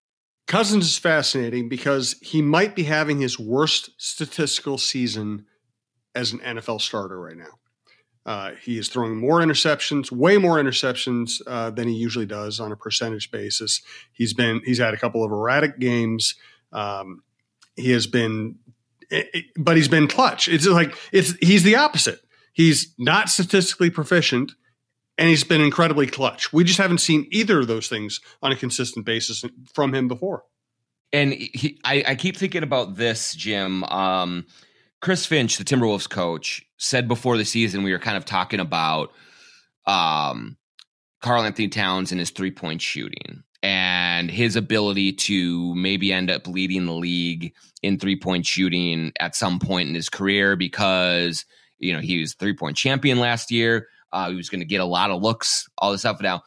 Cousins 0.46 0.86
is 0.86 0.98
fascinating 0.98 1.68
because 1.68 2.16
he 2.20 2.42
might 2.42 2.74
be 2.74 2.82
having 2.82 3.20
his 3.20 3.38
worst 3.38 3.90
statistical 3.98 4.78
season 4.78 5.46
as 6.14 6.32
an 6.32 6.40
NFL 6.40 6.80
starter 6.80 7.20
right 7.20 7.36
now. 7.36 7.58
Uh, 8.26 8.52
he 8.62 8.78
is 8.78 8.88
throwing 8.88 9.16
more 9.16 9.40
interceptions, 9.40 10.12
way 10.12 10.36
more 10.36 10.56
interceptions 10.56 11.40
uh, 11.46 11.70
than 11.70 11.88
he 11.88 11.94
usually 11.94 12.26
does 12.26 12.60
on 12.60 12.70
a 12.70 12.76
percentage 12.76 13.30
basis. 13.30 13.80
He's 14.12 14.34
been 14.34 14.60
he's 14.64 14.78
had 14.78 14.94
a 14.94 14.98
couple 14.98 15.24
of 15.24 15.32
erratic 15.32 15.78
games. 15.78 16.34
Um, 16.72 17.22
he 17.76 17.92
has 17.92 18.06
been, 18.06 18.56
it, 19.10 19.28
it, 19.32 19.44
but 19.56 19.76
he's 19.76 19.88
been 19.88 20.06
clutch. 20.06 20.48
It's 20.48 20.66
like 20.66 20.96
it's 21.12 21.34
he's 21.40 21.62
the 21.62 21.76
opposite. 21.76 22.20
He's 22.52 22.94
not 22.98 23.30
statistically 23.30 23.88
proficient, 23.90 24.52
and 25.16 25.28
he's 25.28 25.44
been 25.44 25.62
incredibly 25.62 26.06
clutch. 26.06 26.52
We 26.52 26.62
just 26.62 26.78
haven't 26.78 26.98
seen 26.98 27.26
either 27.30 27.60
of 27.60 27.68
those 27.68 27.88
things 27.88 28.20
on 28.42 28.52
a 28.52 28.56
consistent 28.56 29.06
basis 29.06 29.44
from 29.72 29.94
him 29.94 30.08
before. 30.08 30.44
And 31.12 31.32
he, 31.32 31.80
I, 31.84 32.04
I 32.08 32.14
keep 32.14 32.36
thinking 32.36 32.62
about 32.62 32.96
this, 32.96 33.34
Jim. 33.34 33.82
Um, 33.84 34.46
Chris 35.00 35.24
Finch, 35.24 35.56
the 35.56 35.64
Timberwolves 35.64 36.08
coach, 36.08 36.62
said 36.76 37.08
before 37.08 37.36
the 37.36 37.44
season 37.44 37.82
we 37.82 37.92
were 37.92 37.98
kind 37.98 38.16
of 38.16 38.24
talking 38.24 38.60
about 38.60 39.12
um, 39.86 40.56
Karl-Anthony 41.22 41.68
Towns 41.68 42.12
and 42.12 42.18
his 42.18 42.30
three 42.30 42.50
point 42.50 42.82
shooting 42.82 43.42
and 43.62 44.30
his 44.30 44.56
ability 44.56 45.12
to 45.12 45.74
maybe 45.74 46.12
end 46.12 46.30
up 46.30 46.46
leading 46.46 46.86
the 46.86 46.92
league 46.92 47.54
in 47.82 47.98
three 47.98 48.16
point 48.16 48.46
shooting 48.46 49.12
at 49.20 49.34
some 49.34 49.58
point 49.58 49.88
in 49.88 49.94
his 49.94 50.08
career 50.08 50.56
because 50.56 51.44
you 51.78 51.92
know 51.92 52.00
he 52.00 52.20
was 52.20 52.34
three 52.34 52.54
point 52.54 52.76
champion 52.76 53.18
last 53.18 53.50
year. 53.50 53.88
Uh, 54.12 54.30
he 54.30 54.36
was 54.36 54.50
going 54.50 54.60
to 54.60 54.66
get 54.66 54.80
a 54.80 54.84
lot 54.84 55.10
of 55.10 55.22
looks, 55.22 55.68
all 55.78 55.92
this 55.92 56.02
stuff. 56.02 56.20
Now 56.20 56.42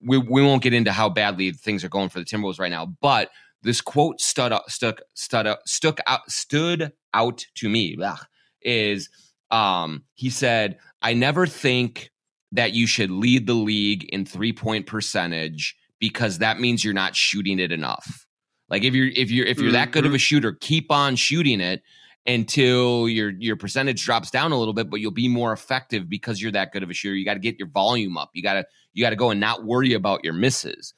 we 0.00 0.18
we 0.18 0.42
won't 0.42 0.62
get 0.62 0.74
into 0.74 0.92
how 0.92 1.08
badly 1.08 1.50
things 1.52 1.82
are 1.82 1.88
going 1.88 2.08
for 2.08 2.20
the 2.20 2.24
Timberwolves 2.24 2.60
right 2.60 2.70
now, 2.70 2.86
but 3.00 3.30
this 3.62 3.80
quote 3.80 4.20
stood 4.20 4.52
up, 4.52 4.70
stuck, 4.70 5.00
stood 5.14 5.52
stuck 5.66 5.98
out, 6.06 6.30
stood 6.30 6.92
out 7.16 7.44
to 7.56 7.68
me. 7.68 7.96
Ugh, 8.02 8.18
is 8.62 9.08
um, 9.50 10.04
he 10.14 10.30
said, 10.30 10.78
"I 11.02 11.14
never 11.14 11.46
think 11.46 12.10
that 12.52 12.72
you 12.72 12.86
should 12.86 13.10
lead 13.10 13.46
the 13.46 13.54
league 13.54 14.04
in 14.04 14.24
three 14.24 14.52
point 14.52 14.86
percentage 14.86 15.76
because 15.98 16.38
that 16.38 16.60
means 16.60 16.84
you're 16.84 16.94
not 16.94 17.16
shooting 17.16 17.58
it 17.58 17.72
enough. 17.72 18.26
Like 18.68 18.84
if 18.84 18.94
you're 18.94 19.08
if 19.08 19.30
you're 19.30 19.46
if 19.46 19.58
you're 19.58 19.66
mm-hmm. 19.66 19.74
that 19.74 19.92
good 19.92 20.06
of 20.06 20.12
a 20.12 20.16
mm-hmm. 20.16 20.20
shooter, 20.20 20.52
keep 20.52 20.90
on 20.90 21.16
shooting 21.16 21.60
it." 21.60 21.82
until 22.28 23.08
your 23.08 23.30
your 23.38 23.54
percentage 23.54 24.04
drops 24.04 24.32
down 24.32 24.50
a 24.50 24.58
little 24.58 24.74
bit 24.74 24.90
but 24.90 24.98
you'll 24.98 25.12
be 25.12 25.28
more 25.28 25.52
effective 25.52 26.08
because 26.08 26.42
you're 26.42 26.50
that 26.50 26.72
good 26.72 26.82
of 26.82 26.90
a 26.90 26.92
shooter 26.92 27.14
you 27.14 27.24
got 27.24 27.34
to 27.34 27.38
get 27.38 27.56
your 27.56 27.68
volume 27.68 28.18
up 28.18 28.30
you 28.34 28.42
got 28.42 28.54
to 28.54 28.66
you 28.94 29.04
got 29.04 29.10
to 29.10 29.14
go 29.14 29.30
and 29.30 29.38
not 29.38 29.64
worry 29.64 29.92
about 29.92 30.24
your 30.24 30.32
misses 30.32 30.92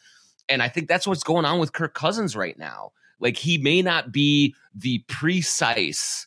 and 0.48 0.62
I 0.62 0.68
think 0.68 0.88
that's 0.88 1.06
what's 1.06 1.22
going 1.22 1.44
on 1.44 1.58
with 1.58 1.72
Kirk 1.72 1.94
Cousins 1.94 2.34
right 2.34 2.58
now. 2.58 2.92
Like 3.20 3.36
he 3.36 3.58
may 3.58 3.82
not 3.82 4.12
be 4.12 4.54
the 4.80 5.04
precise 5.08 6.26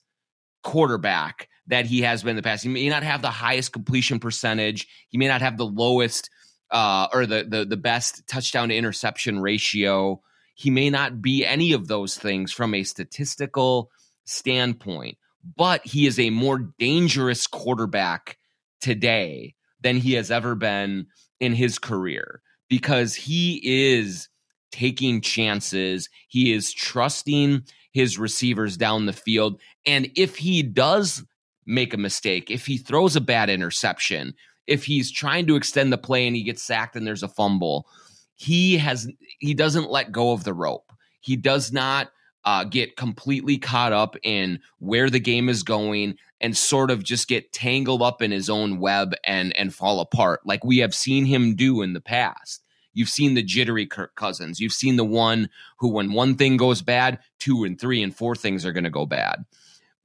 quarterback 0.64 1.48
that 1.68 1.86
he 1.86 2.02
has 2.02 2.24
been 2.24 2.32
in 2.32 2.36
the 2.36 2.44
past. 2.44 2.64
He 2.64 2.70
may 2.70 2.90
not 2.90 3.04
have 3.04 3.22
the 3.22 3.32
highest 3.32 3.72
completion 3.72 4.20
percentage. 4.20 4.88
He 5.10 5.18
may 5.18 5.28
not 5.28 5.42
have 5.42 5.58
the 5.58 5.66
lowest 5.66 6.30
uh, 6.72 7.08
or 7.14 7.26
the, 7.26 7.46
the 7.48 7.66
the 7.66 7.78
best 7.78 8.28
touchdown 8.28 8.70
to 8.70 8.76
interception 8.76 9.40
ratio. 9.40 10.22
He 10.56 10.70
may 10.70 10.90
not 10.90 11.22
be 11.22 11.46
any 11.46 11.74
of 11.74 11.88
those 11.88 12.18
things 12.18 12.52
from 12.52 12.74
a 12.74 12.84
statistical 12.84 13.90
standpoint, 14.26 15.18
but 15.58 15.86
he 15.86 16.06
is 16.06 16.20
a 16.20 16.30
more 16.30 16.72
dangerous 16.80 17.48
quarterback 17.48 18.38
today 18.80 19.56
than 19.82 19.98
he 19.98 20.14
has 20.14 20.32
ever 20.32 20.56
been 20.56 21.08
in 21.40 21.54
his 21.54 21.80
career 21.80 22.42
because 22.70 23.16
he 23.16 23.60
is 23.64 24.30
taking 24.72 25.22
chances. 25.22 26.10
He 26.28 26.54
is 26.54 26.72
trusting 26.72 27.64
his 27.92 28.18
receivers 28.18 28.78
down 28.78 29.06
the 29.06 29.14
field. 29.14 29.60
And 29.86 30.10
if 30.16 30.38
he 30.38 30.64
does 30.64 31.24
make 31.66 31.94
a 31.94 31.98
mistake, 31.98 32.50
if 32.50 32.66
he 32.66 32.78
throws 32.78 33.16
a 33.16 33.22
bad 33.22 33.50
interception, 33.50 34.34
if 34.68 34.86
he's 34.86 35.12
trying 35.12 35.48
to 35.48 35.56
extend 35.56 35.92
the 35.92 35.98
play 35.98 36.28
and 36.28 36.36
he 36.36 36.44
gets 36.44 36.64
sacked 36.64 36.96
and 36.96 37.06
there's 37.06 37.24
a 37.24 37.28
fumble, 37.28 37.88
he 38.36 38.78
has 38.78 39.08
he 39.40 39.54
doesn't 39.54 39.92
let 39.92 40.12
go 40.12 40.32
of 40.32 40.44
the 40.44 40.54
rope. 40.54 40.92
He 41.20 41.36
does 41.36 41.72
not 41.72 42.12
uh, 42.46 42.64
get 42.64 42.98
completely 42.98 43.58
caught 43.58 43.94
up 43.94 44.16
in 44.24 44.60
where 44.80 45.10
the 45.10 45.20
game 45.20 45.50
is 45.50 45.64
going 45.64 46.18
and 46.40 46.58
sort 46.58 46.90
of 46.90 47.04
just 47.04 47.28
get 47.28 47.54
tangled 47.54 48.02
up 48.02 48.22
in 48.22 48.32
his 48.32 48.50
own 48.50 48.80
web 48.80 49.14
and 49.24 49.56
and 49.58 49.76
fall 49.76 50.00
apart 50.00 50.42
like 50.46 50.64
we 50.64 50.80
have 50.80 50.96
seen 50.96 51.26
him 51.26 51.56
do 51.56 51.82
in 51.82 51.94
the 51.94 52.02
past. 52.02 52.64
You've 52.94 53.10
seen 53.10 53.34
the 53.34 53.44
jittery 53.44 53.86
Kirk 53.86 54.16
Cousins. 54.16 54.60
You've 54.60 54.74
seen 54.74 54.96
the 54.96 55.06
one 55.06 55.50
who, 55.78 55.90
when 55.90 56.14
one 56.14 56.36
thing 56.36 56.58
goes 56.58 56.82
bad, 56.82 57.20
two 57.40 57.64
and 57.64 57.80
three 57.80 58.04
and 58.04 58.16
four 58.16 58.36
things 58.36 58.66
are 58.66 58.74
going 58.74 58.84
to 58.84 58.90
go 58.90 59.06
bad. 59.06 59.46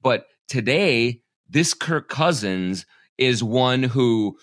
But 0.01 0.27
today, 0.47 1.21
this 1.49 1.73
Kirk 1.73 2.09
Cousins 2.09 2.85
is 3.17 3.43
one 3.43 3.83
who 3.83 4.37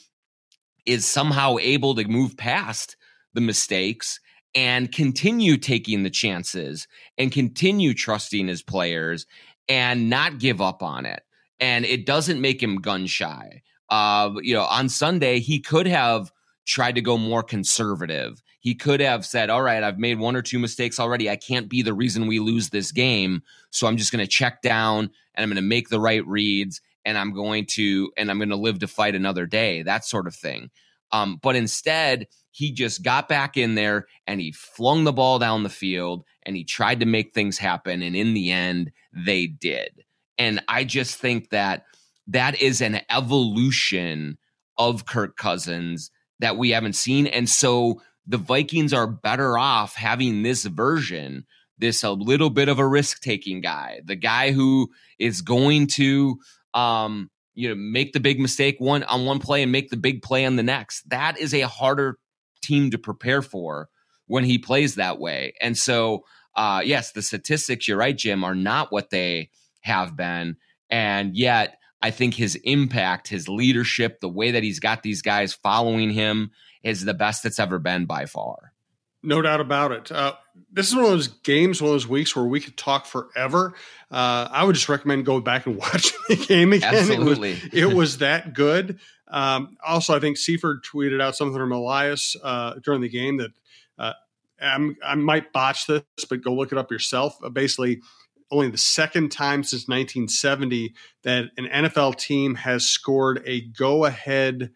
is 0.86 1.06
somehow 1.06 1.56
able 1.60 1.94
to 1.94 2.06
move 2.06 2.36
past 2.36 2.96
the 3.32 3.40
mistakes 3.40 4.20
and 4.54 4.92
continue 4.92 5.56
taking 5.56 6.02
the 6.02 6.10
chances 6.10 6.86
and 7.18 7.32
continue 7.32 7.94
trusting 7.94 8.46
his 8.46 8.62
players 8.62 9.26
and 9.68 10.10
not 10.10 10.38
give 10.38 10.60
up 10.60 10.82
on 10.82 11.06
it. 11.06 11.22
And 11.60 11.84
it 11.84 12.06
doesn't 12.06 12.40
make 12.40 12.62
him 12.62 12.76
gun 12.76 13.06
shy. 13.06 13.62
Uh, 13.88 14.32
you 14.42 14.54
know, 14.54 14.64
on 14.64 14.88
Sunday, 14.88 15.40
he 15.40 15.60
could 15.60 15.86
have 15.86 16.32
tried 16.64 16.94
to 16.94 17.02
go 17.02 17.18
more 17.18 17.42
conservative. 17.42 18.42
He 18.60 18.74
could 18.74 19.00
have 19.00 19.26
said, 19.26 19.50
All 19.50 19.62
right, 19.62 19.82
I've 19.82 19.98
made 19.98 20.18
one 20.18 20.36
or 20.36 20.42
two 20.42 20.58
mistakes 20.58 20.98
already. 20.98 21.28
I 21.28 21.36
can't 21.36 21.68
be 21.68 21.82
the 21.82 21.94
reason 21.94 22.26
we 22.26 22.38
lose 22.38 22.70
this 22.70 22.92
game. 22.92 23.42
So 23.70 23.86
I'm 23.86 23.96
just 23.96 24.12
going 24.12 24.24
to 24.24 24.30
check 24.30 24.62
down 24.62 25.10
and 25.34 25.42
I'm 25.42 25.48
going 25.48 25.56
to 25.56 25.62
make 25.62 25.88
the 25.88 26.00
right 26.00 26.26
reads 26.26 26.80
and 27.04 27.18
I'm 27.18 27.32
going 27.32 27.66
to, 27.72 28.10
and 28.16 28.30
I'm 28.30 28.38
going 28.38 28.48
to 28.48 28.56
live 28.56 28.78
to 28.78 28.88
fight 28.88 29.14
another 29.14 29.46
day, 29.46 29.82
that 29.82 30.04
sort 30.04 30.26
of 30.26 30.34
thing. 30.34 30.70
Um, 31.12 31.38
but 31.42 31.54
instead, 31.54 32.26
he 32.50 32.72
just 32.72 33.02
got 33.02 33.28
back 33.28 33.56
in 33.56 33.74
there 33.74 34.06
and 34.26 34.40
he 34.40 34.52
flung 34.52 35.04
the 35.04 35.12
ball 35.12 35.38
down 35.38 35.62
the 35.62 35.68
field 35.68 36.24
and 36.44 36.56
he 36.56 36.64
tried 36.64 37.00
to 37.00 37.06
make 37.06 37.34
things 37.34 37.58
happen. 37.58 38.02
And 38.02 38.16
in 38.16 38.32
the 38.32 38.50
end, 38.50 38.92
they 39.12 39.46
did. 39.46 40.04
And 40.38 40.60
I 40.68 40.84
just 40.84 41.16
think 41.16 41.50
that 41.50 41.84
that 42.28 42.60
is 42.60 42.80
an 42.80 43.00
evolution 43.10 44.38
of 44.78 45.06
Kirk 45.06 45.36
Cousins 45.36 46.10
that 46.40 46.56
we 46.56 46.70
haven't 46.70 46.94
seen. 46.94 47.26
And 47.26 47.48
so 47.48 48.00
the 48.26 48.38
Vikings 48.38 48.92
are 48.92 49.06
better 49.06 49.58
off 49.58 49.94
having 49.94 50.42
this 50.42 50.64
version, 50.64 51.44
this 51.78 52.02
a 52.02 52.10
little 52.10 52.50
bit 52.50 52.68
of 52.68 52.78
a 52.78 52.86
risk 52.86 53.20
taking 53.20 53.60
guy, 53.60 54.00
the 54.04 54.16
guy 54.16 54.52
who 54.52 54.90
is 55.18 55.42
going 55.42 55.86
to, 55.88 56.38
um, 56.72 57.30
you 57.54 57.68
know, 57.68 57.74
make 57.74 58.12
the 58.12 58.20
big 58.20 58.40
mistake 58.40 58.76
one 58.78 59.04
on 59.04 59.24
one 59.24 59.38
play 59.38 59.62
and 59.62 59.70
make 59.70 59.90
the 59.90 59.96
big 59.96 60.22
play 60.22 60.44
on 60.44 60.56
the 60.56 60.62
next. 60.62 61.08
That 61.10 61.38
is 61.38 61.54
a 61.54 61.62
harder 61.62 62.18
team 62.62 62.90
to 62.90 62.98
prepare 62.98 63.42
for 63.42 63.88
when 64.26 64.44
he 64.44 64.58
plays 64.58 64.94
that 64.94 65.18
way. 65.18 65.54
And 65.60 65.76
so, 65.76 66.24
uh, 66.56 66.82
yes, 66.84 67.12
the 67.12 67.22
statistics, 67.22 67.86
you're 67.86 67.98
right, 67.98 68.16
Jim, 68.16 68.42
are 68.42 68.54
not 68.54 68.90
what 68.90 69.10
they 69.10 69.50
have 69.82 70.16
been. 70.16 70.56
And 70.90 71.36
yet, 71.36 71.78
I 72.04 72.10
think 72.10 72.34
his 72.34 72.54
impact, 72.56 73.28
his 73.28 73.48
leadership, 73.48 74.20
the 74.20 74.28
way 74.28 74.50
that 74.50 74.62
he's 74.62 74.78
got 74.78 75.02
these 75.02 75.22
guys 75.22 75.54
following 75.54 76.10
him 76.10 76.50
is 76.82 77.02
the 77.02 77.14
best 77.14 77.42
that's 77.42 77.58
ever 77.58 77.78
been 77.78 78.04
by 78.04 78.26
far. 78.26 78.74
No 79.22 79.40
doubt 79.40 79.62
about 79.62 79.90
it. 79.90 80.12
Uh, 80.12 80.34
this 80.70 80.88
is 80.88 80.94
one 80.94 81.04
of 81.06 81.10
those 81.12 81.28
games, 81.28 81.80
one 81.80 81.88
of 81.88 81.94
those 81.94 82.06
weeks 82.06 82.36
where 82.36 82.44
we 82.44 82.60
could 82.60 82.76
talk 82.76 83.06
forever. 83.06 83.72
Uh, 84.10 84.48
I 84.50 84.64
would 84.64 84.74
just 84.74 84.90
recommend 84.90 85.24
going 85.24 85.44
back 85.44 85.64
and 85.64 85.76
watching 85.78 86.18
the 86.28 86.36
game 86.36 86.74
again. 86.74 86.94
Absolutely. 86.94 87.52
It 87.52 87.72
was, 87.72 87.92
it 87.92 87.96
was 87.96 88.18
that 88.18 88.52
good. 88.52 88.98
Um, 89.26 89.78
also, 89.82 90.14
I 90.14 90.20
think 90.20 90.36
Seifert 90.36 90.84
tweeted 90.84 91.22
out 91.22 91.36
something 91.36 91.56
from 91.56 91.72
Elias 91.72 92.36
uh, 92.42 92.74
during 92.84 93.00
the 93.00 93.08
game 93.08 93.38
that 93.38 93.52
uh, 93.98 94.12
i 94.60 95.14
might 95.14 95.54
botch 95.54 95.86
this, 95.86 96.02
but 96.28 96.42
go 96.42 96.52
look 96.52 96.70
it 96.70 96.76
up 96.76 96.90
yourself. 96.90 97.38
Uh, 97.42 97.48
basically, 97.48 98.02
only 98.50 98.70
the 98.70 98.78
second 98.78 99.30
time 99.30 99.62
since 99.64 99.88
1970 99.88 100.94
that 101.22 101.46
an 101.56 101.66
NFL 101.66 102.16
team 102.16 102.54
has 102.54 102.88
scored 102.88 103.42
a 103.46 103.62
go 103.62 104.04
ahead 104.04 104.70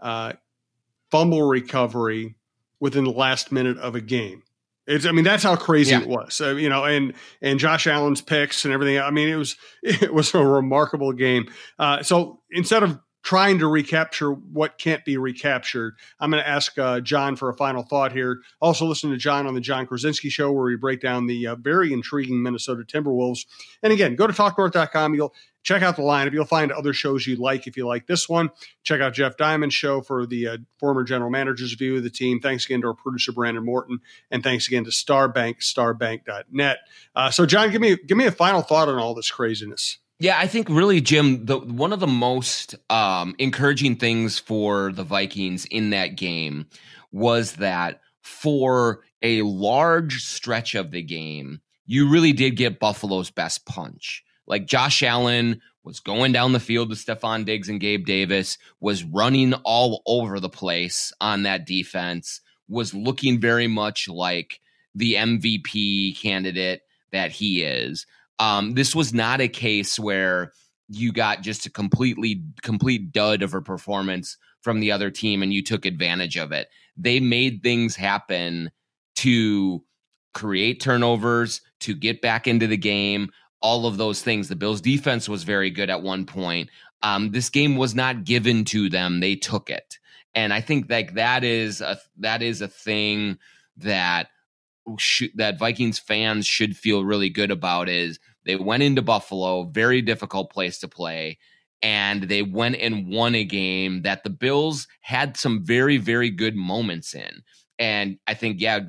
uh, 0.00 0.32
fumble 1.10 1.42
recovery 1.42 2.36
within 2.80 3.04
the 3.04 3.10
last 3.10 3.52
minute 3.52 3.78
of 3.78 3.94
a 3.94 4.00
game. 4.00 4.42
It's, 4.86 5.04
I 5.04 5.12
mean, 5.12 5.24
that's 5.24 5.42
how 5.42 5.56
crazy 5.56 5.90
yeah. 5.90 6.00
it 6.00 6.08
was, 6.08 6.40
uh, 6.40 6.54
you 6.54 6.70
know, 6.70 6.84
and, 6.84 7.12
and 7.42 7.58
Josh 7.58 7.86
Allen's 7.86 8.22
picks 8.22 8.64
and 8.64 8.72
everything. 8.72 8.98
I 8.98 9.10
mean, 9.10 9.28
it 9.28 9.36
was, 9.36 9.56
it 9.82 10.14
was 10.14 10.34
a 10.34 10.44
remarkable 10.44 11.12
game. 11.12 11.48
Uh, 11.78 12.02
so 12.02 12.40
instead 12.50 12.82
of 12.82 12.98
trying 13.22 13.58
to 13.58 13.66
recapture 13.66 14.30
what 14.30 14.78
can't 14.78 15.04
be 15.04 15.16
recaptured. 15.16 15.94
I'm 16.20 16.30
going 16.30 16.42
to 16.42 16.48
ask 16.48 16.78
uh, 16.78 17.00
John 17.00 17.36
for 17.36 17.48
a 17.48 17.54
final 17.54 17.82
thought 17.82 18.12
here. 18.12 18.40
Also, 18.60 18.86
listen 18.86 19.10
to 19.10 19.16
John 19.16 19.46
on 19.46 19.54
the 19.54 19.60
Jon 19.60 19.86
Krawczynski 19.86 20.30
Show, 20.30 20.52
where 20.52 20.64
we 20.64 20.76
break 20.76 21.00
down 21.00 21.26
the 21.26 21.48
uh, 21.48 21.56
very 21.56 21.92
intriguing 21.92 22.42
Minnesota 22.42 22.84
Timberwolves. 22.84 23.46
And 23.82 23.92
again, 23.92 24.14
go 24.14 24.26
to 24.26 24.32
talknorth.com. 24.32 25.14
You'll 25.14 25.34
check 25.62 25.82
out 25.82 25.96
the 25.96 26.02
lineup. 26.02 26.32
You'll 26.32 26.44
find 26.44 26.72
other 26.72 26.92
shows 26.92 27.26
you 27.26 27.36
like 27.36 27.66
if 27.66 27.76
you 27.76 27.86
like 27.86 28.06
this 28.06 28.28
one. 28.28 28.50
Check 28.84 29.00
out 29.00 29.12
Jeff 29.12 29.36
Diamond's 29.36 29.74
show 29.74 30.00
for 30.00 30.26
the 30.26 30.48
uh, 30.48 30.56
former 30.78 31.04
general 31.04 31.30
manager's 31.30 31.74
view 31.74 31.96
of 31.96 32.04
the 32.04 32.10
team. 32.10 32.40
Thanks 32.40 32.64
again 32.64 32.80
to 32.82 32.88
our 32.88 32.94
producer 32.94 33.32
Brandon 33.32 33.64
Morton, 33.64 34.00
and 34.30 34.42
thanks 34.42 34.68
again 34.68 34.84
to 34.84 34.90
Starbank, 34.90 35.58
starbank.net. 35.58 36.78
Uh, 37.14 37.30
so, 37.30 37.44
John, 37.46 37.70
give 37.70 37.80
me 37.80 37.96
give 38.06 38.16
me 38.16 38.26
a 38.26 38.32
final 38.32 38.62
thought 38.62 38.88
on 38.88 38.98
all 38.98 39.14
this 39.14 39.30
craziness. 39.30 39.98
Yeah, 40.20 40.36
I 40.36 40.48
think 40.48 40.68
really, 40.68 41.00
Jim, 41.00 41.46
the 41.46 41.58
one 41.58 41.92
of 41.92 42.00
the 42.00 42.08
most 42.08 42.74
um, 42.90 43.36
encouraging 43.38 43.96
things 43.96 44.38
for 44.38 44.90
the 44.92 45.04
Vikings 45.04 45.64
in 45.66 45.90
that 45.90 46.16
game 46.16 46.66
was 47.12 47.52
that 47.54 48.00
for 48.20 49.04
a 49.22 49.42
large 49.42 50.24
stretch 50.24 50.74
of 50.74 50.90
the 50.90 51.02
game, 51.02 51.60
you 51.86 52.10
really 52.10 52.32
did 52.32 52.56
get 52.56 52.80
Buffalo's 52.80 53.30
best 53.30 53.64
punch. 53.64 54.24
Like 54.46 54.66
Josh 54.66 55.02
Allen 55.04 55.60
was 55.84 56.00
going 56.00 56.32
down 56.32 56.52
the 56.52 56.60
field 56.60 56.90
with 56.90 56.98
Stefon 56.98 57.44
Diggs 57.44 57.68
and 57.68 57.80
Gabe 57.80 58.04
Davis, 58.04 58.58
was 58.80 59.04
running 59.04 59.54
all 59.64 60.02
over 60.04 60.40
the 60.40 60.48
place 60.48 61.12
on 61.20 61.44
that 61.44 61.64
defense, 61.64 62.40
was 62.68 62.92
looking 62.92 63.40
very 63.40 63.68
much 63.68 64.08
like 64.08 64.60
the 64.94 65.14
MVP 65.14 66.20
candidate 66.20 66.82
that 67.12 67.30
he 67.30 67.62
is. 67.62 68.04
Um, 68.38 68.74
this 68.74 68.94
was 68.94 69.12
not 69.12 69.40
a 69.40 69.48
case 69.48 69.98
where 69.98 70.52
you 70.88 71.12
got 71.12 71.42
just 71.42 71.66
a 71.66 71.70
completely 71.70 72.42
complete 72.62 73.12
dud 73.12 73.42
of 73.42 73.54
a 73.54 73.60
performance 73.60 74.36
from 74.62 74.80
the 74.80 74.90
other 74.92 75.10
team 75.10 75.42
and 75.42 75.52
you 75.52 75.62
took 75.62 75.84
advantage 75.84 76.36
of 76.36 76.52
it. 76.52 76.68
They 76.96 77.20
made 77.20 77.62
things 77.62 77.94
happen 77.94 78.70
to 79.16 79.84
create 80.34 80.80
turnovers, 80.80 81.60
to 81.80 81.94
get 81.94 82.20
back 82.20 82.46
into 82.46 82.66
the 82.66 82.76
game, 82.76 83.30
all 83.60 83.86
of 83.86 83.96
those 83.96 84.22
things. 84.22 84.48
The 84.48 84.56
Bills 84.56 84.80
defense 84.80 85.28
was 85.28 85.42
very 85.42 85.70
good 85.70 85.90
at 85.90 86.02
one 86.02 86.26
point. 86.26 86.70
Um, 87.02 87.30
this 87.30 87.50
game 87.50 87.76
was 87.76 87.94
not 87.94 88.24
given 88.24 88.64
to 88.66 88.88
them; 88.88 89.20
they 89.20 89.36
took 89.36 89.70
it, 89.70 89.98
and 90.34 90.52
I 90.52 90.60
think 90.60 90.90
like 90.90 91.14
that 91.14 91.44
is 91.44 91.80
a 91.80 91.98
that 92.18 92.42
is 92.42 92.60
a 92.60 92.68
thing 92.68 93.38
that 93.76 94.28
that 95.34 95.58
Vikings 95.58 95.98
fans 95.98 96.46
should 96.46 96.76
feel 96.76 97.04
really 97.04 97.30
good 97.30 97.50
about. 97.50 97.88
Is 97.88 98.18
they 98.44 98.56
went 98.56 98.82
into 98.82 99.02
Buffalo, 99.02 99.64
very 99.64 100.02
difficult 100.02 100.50
place 100.50 100.78
to 100.80 100.88
play, 100.88 101.38
and 101.82 102.24
they 102.24 102.42
went 102.42 102.76
and 102.76 103.08
won 103.08 103.34
a 103.34 103.44
game 103.44 104.02
that 104.02 104.24
the 104.24 104.30
Bills 104.30 104.88
had 105.00 105.36
some 105.36 105.64
very 105.64 105.96
very 105.96 106.30
good 106.30 106.56
moments 106.56 107.14
in. 107.14 107.42
And 107.78 108.18
I 108.26 108.34
think 108.34 108.60
yeah, 108.60 108.80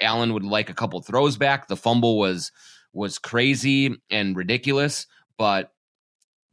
Allen 0.00 0.32
would 0.32 0.44
like 0.44 0.70
a 0.70 0.74
couple 0.74 1.00
throws 1.02 1.36
back. 1.36 1.68
The 1.68 1.76
fumble 1.76 2.18
was 2.18 2.52
was 2.92 3.18
crazy 3.18 3.96
and 4.10 4.36
ridiculous, 4.36 5.06
but 5.38 5.72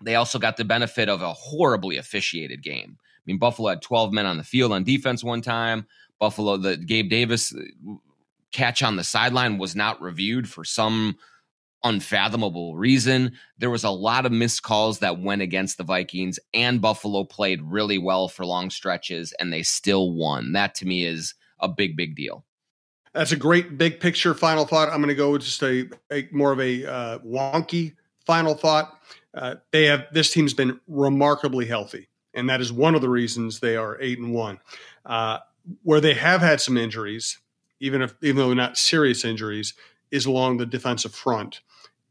they 0.04 0.16
also 0.16 0.40
got 0.40 0.58
the 0.58 0.66
benefit 0.66 1.10
of 1.10 1.22
a 1.22 1.34
horribly 1.34 1.98
officiated 1.98 2.62
game. 2.62 2.98
I 3.00 3.22
mean, 3.26 3.40
Buffalo 3.40 3.70
had 3.70 3.82
12 3.82 4.14
men 4.14 4.26
on 4.26 4.38
the 4.38 4.44
field 4.44 4.72
on 4.72 4.84
defense 4.84 5.24
one 5.24 5.42
time. 5.42 5.88
Buffalo, 6.20 6.58
the 6.58 6.78
Gabe 6.78 7.10
Davis 7.10 7.54
catch 8.52 8.84
on 8.84 8.96
the 8.96 9.04
sideline 9.04 9.58
was 9.58 9.76
not 9.76 10.02
reviewed 10.02 10.50
for 10.50 10.64
some 10.64 11.18
unfathomable 11.84 12.76
reason. 12.76 13.34
There 13.58 13.70
was 13.70 13.84
a 13.84 13.90
lot 13.90 14.26
of 14.26 14.32
missed 14.32 14.64
calls 14.64 15.00
that 15.00 15.20
went 15.20 15.42
against 15.42 15.78
the 15.78 15.84
Vikings, 15.84 16.40
and 16.54 16.82
Buffalo 16.82 17.24
played 17.24 17.62
really 17.62 17.98
well 17.98 18.28
for 18.28 18.46
long 18.46 18.70
stretches, 18.70 19.34
and 19.40 19.52
they 19.52 19.64
still 19.64 20.12
won. 20.14 20.54
That 20.54 20.76
to 20.76 20.86
me 20.86 21.06
is 21.06 21.36
a 21.60 21.68
big, 21.68 21.96
big 21.96 22.16
deal. 22.16 22.46
That's 23.14 23.32
a 23.32 23.38
great 23.38 23.78
big 23.78 24.00
picture 24.00 24.34
final 24.34 24.66
thought. 24.66 24.90
I'm 24.90 24.98
going 24.98 25.08
to 25.08 25.16
go 25.16 25.32
with 25.32 25.42
just 25.42 25.64
a, 25.64 25.90
a 26.12 26.28
more 26.32 26.52
of 26.52 26.60
a 26.60 26.86
uh, 26.86 27.20
wonky 27.20 27.96
final 28.26 28.54
thought. 28.54 29.00
Uh, 29.34 29.56
they 29.72 29.86
have 29.86 30.06
this 30.12 30.32
team's 30.32 30.54
been 30.54 30.80
remarkably 30.88 31.66
healthy, 31.66 32.10
and 32.34 32.50
that 32.50 32.62
is 32.62 32.72
one 32.72 32.96
of 32.96 33.02
the 33.02 33.10
reasons 33.10 33.60
they 33.60 33.76
are 33.76 33.98
eight 34.02 34.20
and 34.20 34.34
one. 34.34 34.60
Uh, 35.06 35.40
where 35.84 36.00
they 36.00 36.14
have 36.14 36.42
had 36.42 36.62
some 36.62 36.78
injuries, 36.78 37.40
even 37.80 38.02
if 38.02 38.14
even 38.22 38.38
though 38.38 38.54
not 38.54 38.78
serious 38.78 39.24
injuries, 39.26 39.74
is 40.12 40.26
along 40.26 40.58
the 40.58 40.66
defensive 40.66 41.14
front 41.14 41.62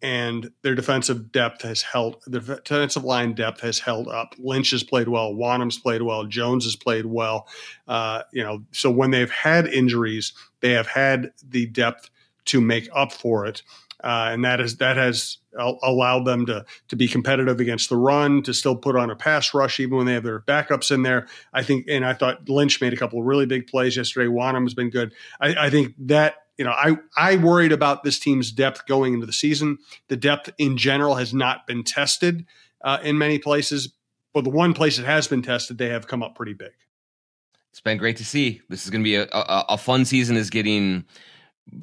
and 0.03 0.51
their 0.63 0.75
defensive 0.75 1.33
depth 1.33 1.63
has 1.63 1.83
held 1.83 2.23
the 2.27 2.41
defensive 2.41 3.05
line 3.05 3.33
depth 3.33 3.61
has 3.61 3.79
held 3.79 4.09
up. 4.09 4.35
Lynch 4.39 4.71
has 4.71 4.83
played 4.83 5.09
well, 5.09 5.33
Wonnum's 5.33 5.79
played 5.79 6.03
well, 6.03 6.25
Jones 6.25 6.65
has 6.65 6.77
played 6.77 7.07
well. 7.07 7.49
Uh, 7.89 8.23
you 8.33 8.43
know, 8.43 8.63
so 8.73 8.91
when 8.91 9.11
they've 9.11 9.31
had 9.31 9.67
injuries, 9.67 10.33
they 10.61 10.73
have 10.73 10.87
had 10.87 11.33
the 11.43 11.67
depth 11.67 12.11
to 12.47 12.61
make 12.61 12.89
up 12.95 13.13
for 13.13 13.47
it. 13.47 13.63
Uh, 14.03 14.31
and 14.33 14.45
that 14.45 14.61
is 14.61 14.77
that 14.77 14.97
has 14.97 15.39
allowed 15.59 16.25
them 16.25 16.45
to 16.47 16.65
to 16.89 16.97
be 16.97 17.09
competitive 17.09 17.61
against 17.61 17.89
the 17.89 17.97
run, 17.97 18.43
to 18.43 18.53
still 18.53 18.77
put 18.77 18.97
on 18.97 19.11
a 19.11 19.17
pass 19.17 19.55
rush 19.55 19.81
even 19.81 19.97
when 19.97 20.07
they 20.07 20.13
have 20.13 20.23
their 20.23 20.41
backups 20.41 20.91
in 20.91 21.03
there. 21.03 21.27
I 21.53 21.63
think, 21.63 21.87
and 21.89 22.05
I 22.05 22.13
thought 22.13 22.49
Lynch 22.49 22.81
made 22.81 22.93
a 22.93 22.97
couple 22.97 23.19
of 23.19 23.25
really 23.25 23.47
big 23.47 23.67
plays 23.67 23.97
yesterday. 23.97 24.29
Wonnum 24.29 24.65
has 24.65 24.75
been 24.75 24.91
good. 24.91 25.15
I, 25.41 25.67
I 25.67 25.71
think 25.71 25.95
that 25.99 26.37
you 26.59 26.65
know, 26.65 26.73
I 26.73 26.97
I 27.17 27.37
worried 27.37 27.73
about 27.73 28.03
this 28.03 28.19
team's 28.19 28.51
depth 28.53 28.87
going 28.87 29.15
into 29.15 29.27
the 29.27 29.33
season. 29.33 29.79
The 30.09 30.17
depth 30.17 30.51
in 30.59 30.77
general 30.77 31.15
has 31.17 31.35
not 31.35 31.67
been 31.67 31.85
tested 31.85 32.47
uh, 32.83 32.99
in 33.03 33.19
many 33.19 33.39
places, 33.39 33.93
but 34.33 34.45
the 34.45 34.51
one 34.51 34.75
place 34.75 34.99
it 34.99 35.05
has 35.07 35.29
been 35.29 35.43
tested, 35.43 35.79
they 35.79 35.89
have 35.89 36.07
come 36.07 36.23
up 36.23 36.35
pretty 36.35 36.55
big. 36.55 36.73
It's 37.71 37.81
been 37.81 37.99
great 37.99 38.17
to 38.19 38.25
see. 38.25 38.63
This 38.71 38.85
is 38.85 38.91
going 38.91 39.03
to 39.03 39.05
be 39.05 39.17
a, 39.17 39.25
a, 39.25 39.65
a, 39.71 39.79
fun 39.79 40.07
season. 40.07 40.37
Is 40.37 40.49
getting 40.49 41.05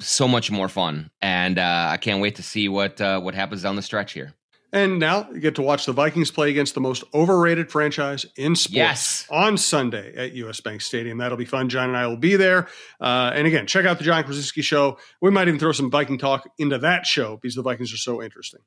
so 0.00 0.26
much 0.26 0.50
more 0.50 0.68
fun, 0.68 1.10
and 1.22 1.58
uh, 1.58 1.88
I 1.90 1.96
can't 1.96 2.20
wait 2.20 2.36
to 2.36 2.42
see 2.42 2.68
what 2.68 3.00
uh, 3.00 3.20
what 3.20 3.34
happens 3.34 3.62
down 3.62 3.76
the 3.76 3.82
stretch 3.82 4.12
here. 4.12 4.34
And 4.74 4.98
now 4.98 5.28
you 5.32 5.38
get 5.38 5.54
to 5.54 5.62
watch 5.62 5.86
the 5.86 5.92
Vikings 5.92 6.32
play 6.32 6.50
against 6.50 6.74
the 6.74 6.80
most 6.80 7.04
overrated 7.14 7.70
franchise 7.70 8.26
in 8.36 8.56
sports 8.56 8.74
yes. 8.74 9.26
on 9.30 9.56
Sunday 9.56 10.12
at 10.16 10.32
US 10.32 10.60
Bank 10.60 10.80
Stadium. 10.80 11.18
That'll 11.18 11.38
be 11.38 11.44
fun. 11.44 11.68
John 11.68 11.90
and 11.90 11.96
I 11.96 12.08
will 12.08 12.16
be 12.16 12.34
there. 12.34 12.66
Uh, 13.00 13.30
and 13.32 13.46
again, 13.46 13.68
check 13.68 13.86
out 13.86 13.98
the 13.98 14.04
Jon 14.04 14.24
Krawczynski 14.24 14.64
show. 14.64 14.98
We 15.22 15.30
might 15.30 15.46
even 15.46 15.60
throw 15.60 15.70
some 15.70 15.92
Viking 15.92 16.18
talk 16.18 16.50
into 16.58 16.78
that 16.78 17.06
show 17.06 17.38
because 17.40 17.54
the 17.54 17.62
Vikings 17.62 17.94
are 17.94 17.98
so 17.98 18.20
interesting. 18.20 18.62